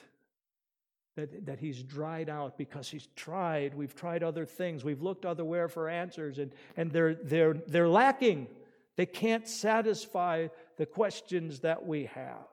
That, 1.16 1.48
that 1.48 1.58
he's 1.58 1.82
dried 1.82 2.30
out 2.30 2.56
because 2.56 2.88
he's 2.88 3.08
tried. 3.16 3.74
We've 3.74 3.96
tried 3.96 4.22
other 4.22 4.46
things. 4.46 4.84
We've 4.84 5.02
looked 5.02 5.26
otherwhere 5.26 5.70
for 5.70 5.90
answers, 5.90 6.38
and, 6.38 6.52
and 6.78 6.92
they're, 6.92 7.16
they're, 7.16 7.54
they're 7.54 7.90
lacking. 7.90 8.48
They 8.96 9.06
can't 9.08 9.48
satisfy 9.48 10.50
the 10.78 10.86
questions 10.86 11.62
that 11.62 11.84
we 11.86 12.06
have. 12.06 12.48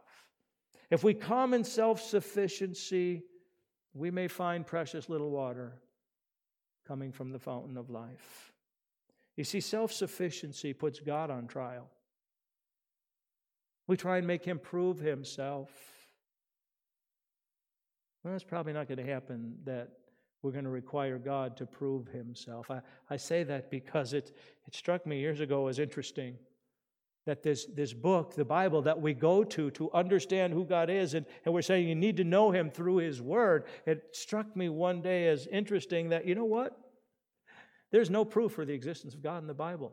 If 0.91 1.05
we 1.05 1.15
come 1.15 1.55
in 1.55 1.65
self 1.65 2.01
sufficiency, 2.01 3.23
we 3.95 4.11
may 4.11 4.29
find 4.29 4.67
precious 4.67 5.09
little 5.09 5.31
water 5.31 5.81
coming 6.87 7.13
from 7.13 7.31
the 7.31 7.39
fountain 7.39 7.77
of 7.77 7.91
life. 7.91 8.53
You 9.37 9.45
see, 9.45 9.61
self 9.61 9.93
sufficiency 9.93 10.73
puts 10.73 11.01
God 11.01 11.31
on 11.31 11.47
trial. 11.47 11.89
We 13.87 13.97
try 13.97 14.19
and 14.19 14.27
make 14.27 14.45
him 14.45 14.59
prove 14.59 14.99
himself. 14.99 15.71
Well, 18.23 18.35
it's 18.35 18.45
probably 18.45 18.73
not 18.73 18.87
going 18.87 18.99
to 18.99 19.11
happen 19.11 19.57
that 19.65 19.89
we're 20.43 20.53
going 20.53 20.65
to 20.65 20.71
require 20.71 21.19
God 21.19 21.57
to 21.59 21.67
prove 21.67 22.07
himself. 22.09 22.71
I, 22.71 22.81
I 23.09 23.17
say 23.17 23.45
that 23.45 23.71
because 23.71 24.13
it, 24.13 24.37
it 24.67 24.75
struck 24.75 25.07
me 25.07 25.19
years 25.21 25.41
ago 25.41 25.69
as 25.69 25.79
interesting 25.79 26.37
that 27.27 27.43
this, 27.43 27.67
this 27.67 27.93
book, 27.93 28.35
the 28.35 28.45
Bible, 28.45 28.83
that 28.83 29.01
we 29.01 29.15
go 29.15 29.45
to 29.45 29.71
to 29.73 29.93
understand 29.93 30.53
who 30.53 30.65
God 30.65 30.91
is, 30.91 31.15
and, 31.15 31.27
and 31.45 31.53
we're 31.53 31.63
saying 31.63 31.89
you 31.89 31.95
need 31.95 32.17
to 32.17 32.25
know 32.25 32.51
him 32.51 32.71
through 32.71 32.97
his 32.97 33.21
word, 33.21 33.65
it 33.87 34.09
struck 34.13 34.57
me 34.57 34.69
one 34.69 35.03
day 35.03 35.29
as 35.29 35.47
interesting 35.47 36.09
that, 36.11 36.27
you 36.27 36.35
know 36.35 36.45
what? 36.45 36.79
There's 37.93 38.11
no 38.11 38.25
proof 38.25 38.53
for 38.53 38.65
the 38.65 38.73
existence 38.73 39.15
of 39.15 39.23
God 39.23 39.43
in 39.43 39.47
the 39.47 39.55
Bible. 39.55 39.93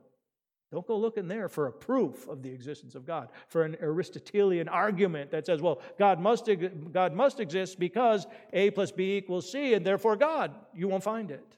Don't 0.71 0.85
go 0.85 0.97
looking 0.97 1.27
there 1.27 1.47
for 1.47 1.67
a 1.67 1.71
proof 1.71 2.27
of 2.27 2.43
the 2.43 2.49
existence 2.49 2.93
of 2.93 3.05
God, 3.05 3.29
for 3.47 3.63
an 3.63 3.77
Aristotelian 3.81 4.67
argument 4.67 5.31
that 5.31 5.45
says, 5.45 5.61
well, 5.61 5.81
God 5.97 6.19
must, 6.19 6.49
God 6.91 7.13
must 7.13 7.39
exist 7.39 7.79
because 7.79 8.27
A 8.51 8.71
plus 8.71 8.91
B 8.91 9.15
equals 9.15 9.49
C, 9.49 9.73
and 9.73 9.85
therefore 9.85 10.17
God. 10.17 10.53
You 10.75 10.89
won't 10.89 11.03
find 11.03 11.31
it. 11.31 11.55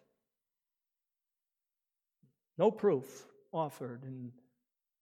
No 2.58 2.70
proof 2.70 3.26
offered 3.52 4.04
in, 4.04 4.32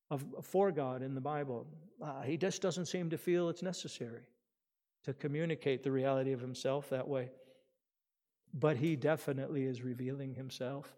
of, 0.09 0.25
for 0.41 0.71
God 0.71 1.01
in 1.01 1.13
the 1.13 1.21
Bible. 1.21 1.67
Uh, 2.01 2.21
he 2.21 2.37
just 2.37 2.61
doesn't 2.61 2.85
seem 2.85 3.09
to 3.09 3.17
feel 3.17 3.49
it's 3.49 3.63
necessary 3.63 4.23
to 5.03 5.13
communicate 5.13 5.83
the 5.83 5.91
reality 5.91 6.33
of 6.33 6.41
himself 6.41 6.89
that 6.89 7.07
way. 7.07 7.29
But 8.53 8.77
he 8.77 8.95
definitely 8.95 9.63
is 9.63 9.81
revealing 9.81 10.33
himself. 10.33 10.95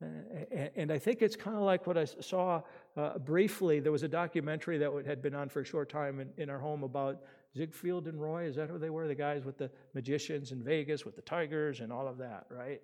And 0.00 0.92
I 0.92 0.98
think 0.98 1.22
it's 1.22 1.34
kind 1.34 1.56
of 1.56 1.62
like 1.62 1.86
what 1.86 1.98
I 1.98 2.04
saw 2.04 2.62
uh, 2.96 3.18
briefly. 3.18 3.80
There 3.80 3.90
was 3.90 4.04
a 4.04 4.08
documentary 4.08 4.78
that 4.78 4.92
had 5.06 5.20
been 5.20 5.34
on 5.34 5.48
for 5.48 5.60
a 5.60 5.64
short 5.64 5.88
time 5.88 6.20
in, 6.20 6.28
in, 6.36 6.50
our 6.50 6.58
home 6.58 6.84
about 6.84 7.22
Siegfried 7.56 8.06
and 8.06 8.20
Roy. 8.20 8.44
Is 8.44 8.54
that 8.56 8.70
who 8.70 8.78
they 8.78 8.90
were? 8.90 9.08
The 9.08 9.16
guys 9.16 9.44
with 9.44 9.58
the 9.58 9.70
magicians 9.94 10.52
in 10.52 10.62
Vegas 10.62 11.04
with 11.04 11.16
the 11.16 11.22
tigers 11.22 11.80
and 11.80 11.92
all 11.92 12.06
of 12.06 12.18
that, 12.18 12.46
right? 12.48 12.80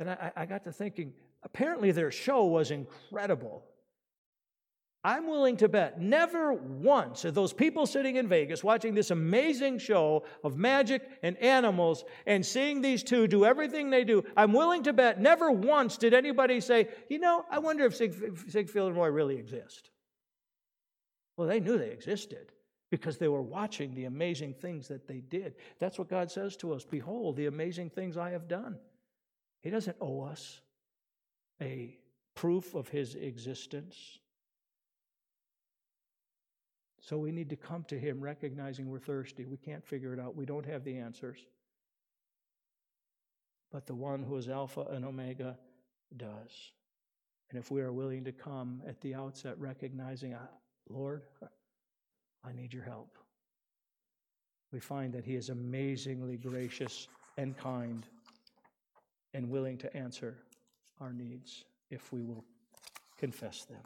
And 0.00 0.10
I, 0.10 0.32
I 0.36 0.44
got 0.44 0.64
to 0.64 0.72
thinking, 0.72 1.14
apparently 1.42 1.92
their 1.92 2.10
show 2.10 2.44
was 2.44 2.70
incredible. 2.70 3.62
I'm 5.02 5.28
willing 5.28 5.56
to 5.58 5.68
bet 5.68 5.98
never 5.98 6.52
once 6.52 7.24
are 7.24 7.30
those 7.30 7.54
people 7.54 7.86
sitting 7.86 8.16
in 8.16 8.28
Vegas 8.28 8.62
watching 8.62 8.94
this 8.94 9.10
amazing 9.10 9.78
show 9.78 10.24
of 10.44 10.58
magic 10.58 11.08
and 11.22 11.38
animals 11.38 12.04
and 12.26 12.44
seeing 12.44 12.82
these 12.82 13.02
two 13.02 13.26
do 13.26 13.46
everything 13.46 13.88
they 13.88 14.04
do. 14.04 14.22
I'm 14.36 14.52
willing 14.52 14.82
to 14.82 14.92
bet 14.92 15.18
never 15.18 15.50
once 15.50 15.96
did 15.96 16.12
anybody 16.12 16.60
say, 16.60 16.88
you 17.08 17.18
know, 17.18 17.46
I 17.50 17.60
wonder 17.60 17.86
if 17.86 17.96
Siegfried 17.96 18.84
and 18.84 18.96
Roy 18.96 19.08
really 19.08 19.36
exist. 19.36 19.90
Well, 21.38 21.48
they 21.48 21.60
knew 21.60 21.78
they 21.78 21.90
existed 21.90 22.52
because 22.90 23.16
they 23.16 23.28
were 23.28 23.40
watching 23.40 23.94
the 23.94 24.04
amazing 24.04 24.52
things 24.52 24.88
that 24.88 25.08
they 25.08 25.20
did. 25.20 25.54
That's 25.78 25.98
what 25.98 26.10
God 26.10 26.30
says 26.30 26.56
to 26.56 26.74
us 26.74 26.84
Behold, 26.84 27.36
the 27.36 27.46
amazing 27.46 27.88
things 27.88 28.18
I 28.18 28.30
have 28.32 28.48
done. 28.48 28.76
He 29.62 29.70
doesn't 29.70 29.96
owe 29.98 30.22
us 30.22 30.60
a 31.62 31.96
proof 32.34 32.74
of 32.74 32.88
his 32.88 33.14
existence. 33.14 34.18
So 37.00 37.16
we 37.16 37.32
need 37.32 37.48
to 37.50 37.56
come 37.56 37.84
to 37.84 37.98
Him 37.98 38.20
recognizing 38.20 38.88
we're 38.88 38.98
thirsty. 38.98 39.46
We 39.46 39.56
can't 39.56 39.84
figure 39.84 40.12
it 40.12 40.20
out, 40.20 40.36
we 40.36 40.46
don't 40.46 40.66
have 40.66 40.84
the 40.84 40.98
answers. 40.98 41.38
But 43.72 43.86
the 43.86 43.94
one 43.94 44.22
who 44.22 44.36
is 44.36 44.48
Alpha 44.48 44.82
and 44.90 45.04
Omega 45.04 45.56
does. 46.16 46.72
And 47.50 47.58
if 47.58 47.70
we 47.70 47.80
are 47.80 47.92
willing 47.92 48.24
to 48.24 48.32
come 48.32 48.82
at 48.86 49.00
the 49.00 49.14
outset 49.14 49.58
recognizing, 49.58 50.34
ah, 50.34 50.48
Lord, 50.88 51.22
I 52.44 52.52
need 52.52 52.72
your 52.72 52.84
help, 52.84 53.16
we 54.72 54.80
find 54.80 55.12
that 55.14 55.24
He 55.24 55.36
is 55.36 55.48
amazingly 55.48 56.36
gracious 56.36 57.08
and 57.38 57.56
kind 57.56 58.06
and 59.34 59.48
willing 59.48 59.78
to 59.78 59.96
answer 59.96 60.36
our 61.00 61.12
needs 61.12 61.64
if 61.90 62.12
we 62.12 62.22
will 62.22 62.44
confess 63.18 63.64
them. 63.64 63.82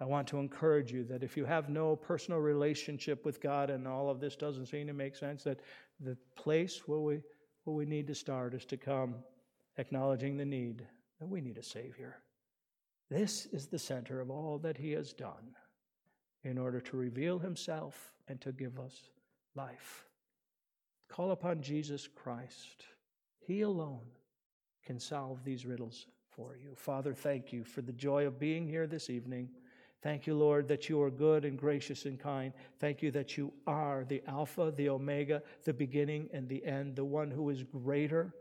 I 0.00 0.04
want 0.04 0.26
to 0.28 0.38
encourage 0.38 0.92
you 0.92 1.04
that 1.04 1.22
if 1.22 1.36
you 1.36 1.44
have 1.44 1.68
no 1.68 1.94
personal 1.94 2.40
relationship 2.40 3.24
with 3.24 3.40
God 3.40 3.70
and 3.70 3.86
all 3.86 4.10
of 4.10 4.20
this 4.20 4.34
doesn't 4.34 4.66
seem 4.66 4.86
to 4.88 4.92
make 4.92 5.14
sense, 5.14 5.44
that 5.44 5.60
the 6.00 6.16
place 6.36 6.82
where 6.86 6.98
we, 6.98 7.20
where 7.64 7.76
we 7.76 7.86
need 7.86 8.06
to 8.08 8.14
start 8.14 8.54
is 8.54 8.64
to 8.66 8.76
come 8.76 9.14
acknowledging 9.78 10.36
the 10.36 10.44
need 10.44 10.86
that 11.20 11.28
we 11.28 11.40
need 11.40 11.58
a 11.58 11.62
Savior. 11.62 12.16
This 13.08 13.46
is 13.46 13.66
the 13.66 13.78
center 13.78 14.20
of 14.20 14.30
all 14.30 14.58
that 14.58 14.76
He 14.76 14.92
has 14.92 15.12
done 15.12 15.54
in 16.42 16.58
order 16.58 16.80
to 16.80 16.96
reveal 16.96 17.38
Himself 17.38 18.12
and 18.28 18.40
to 18.40 18.50
give 18.52 18.80
us 18.80 19.10
life. 19.54 20.06
Call 21.08 21.30
upon 21.30 21.62
Jesus 21.62 22.08
Christ. 22.08 22.84
He 23.46 23.60
alone 23.60 24.06
can 24.84 24.98
solve 24.98 25.44
these 25.44 25.64
riddles 25.64 26.06
for 26.30 26.56
you. 26.56 26.74
Father, 26.74 27.14
thank 27.14 27.52
you 27.52 27.62
for 27.62 27.82
the 27.82 27.92
joy 27.92 28.26
of 28.26 28.40
being 28.40 28.66
here 28.66 28.86
this 28.86 29.08
evening. 29.08 29.48
Thank 30.04 30.26
you, 30.26 30.34
Lord, 30.34 30.68
that 30.68 30.90
you 30.90 31.00
are 31.00 31.10
good 31.10 31.46
and 31.46 31.58
gracious 31.58 32.04
and 32.04 32.20
kind. 32.20 32.52
Thank 32.78 33.00
you 33.00 33.10
that 33.12 33.38
you 33.38 33.54
are 33.66 34.04
the 34.06 34.22
Alpha, 34.28 34.70
the 34.76 34.90
Omega, 34.90 35.42
the 35.64 35.72
beginning 35.72 36.28
and 36.34 36.46
the 36.46 36.62
end, 36.66 36.94
the 36.94 37.04
one 37.06 37.30
who 37.30 37.48
is 37.48 37.62
greater 37.62 38.34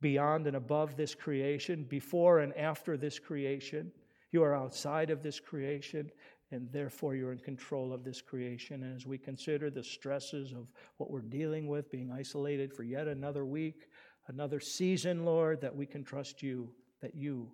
beyond 0.00 0.48
and 0.48 0.56
above 0.56 0.96
this 0.96 1.14
creation, 1.14 1.84
before 1.84 2.40
and 2.40 2.52
after 2.56 2.96
this 2.96 3.20
creation. 3.20 3.92
You 4.32 4.42
are 4.42 4.56
outside 4.56 5.10
of 5.10 5.22
this 5.22 5.38
creation, 5.38 6.10
and 6.50 6.68
therefore 6.72 7.14
you're 7.14 7.30
in 7.30 7.38
control 7.38 7.92
of 7.92 8.02
this 8.02 8.20
creation. 8.20 8.82
And 8.82 8.96
as 8.96 9.06
we 9.06 9.18
consider 9.18 9.70
the 9.70 9.84
stresses 9.84 10.50
of 10.50 10.66
what 10.96 11.12
we're 11.12 11.20
dealing 11.20 11.68
with, 11.68 11.92
being 11.92 12.10
isolated 12.10 12.74
for 12.74 12.82
yet 12.82 13.06
another 13.06 13.44
week, 13.44 13.86
another 14.26 14.58
season, 14.58 15.24
Lord, 15.24 15.60
that 15.60 15.76
we 15.76 15.86
can 15.86 16.02
trust 16.02 16.42
you, 16.42 16.72
that 17.00 17.14
you 17.14 17.52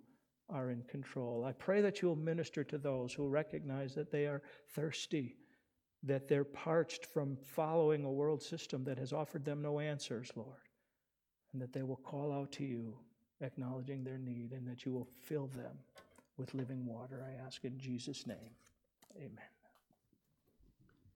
are 0.49 0.71
in 0.71 0.81
control. 0.83 1.45
I 1.45 1.51
pray 1.53 1.81
that 1.81 2.01
you'll 2.01 2.15
minister 2.15 2.63
to 2.63 2.77
those 2.77 3.13
who 3.13 3.27
recognize 3.27 3.93
that 3.95 4.11
they 4.11 4.25
are 4.25 4.41
thirsty, 4.69 5.35
that 6.03 6.27
they're 6.27 6.43
parched 6.43 7.05
from 7.05 7.37
following 7.43 8.05
a 8.05 8.11
world 8.11 8.41
system 8.41 8.83
that 8.85 8.97
has 8.97 9.13
offered 9.13 9.45
them 9.45 9.61
no 9.61 9.79
answers, 9.79 10.31
Lord, 10.35 10.67
and 11.53 11.61
that 11.61 11.73
they 11.73 11.83
will 11.83 11.97
call 11.97 12.31
out 12.31 12.51
to 12.53 12.63
you, 12.63 12.97
acknowledging 13.41 14.03
their 14.03 14.17
need, 14.17 14.51
and 14.53 14.67
that 14.67 14.85
you 14.85 14.91
will 14.91 15.07
fill 15.21 15.47
them 15.47 15.77
with 16.37 16.53
living 16.53 16.85
water. 16.85 17.23
I 17.25 17.45
ask 17.45 17.63
in 17.65 17.77
Jesus' 17.77 18.25
name. 18.25 18.55
Amen. 19.17 19.58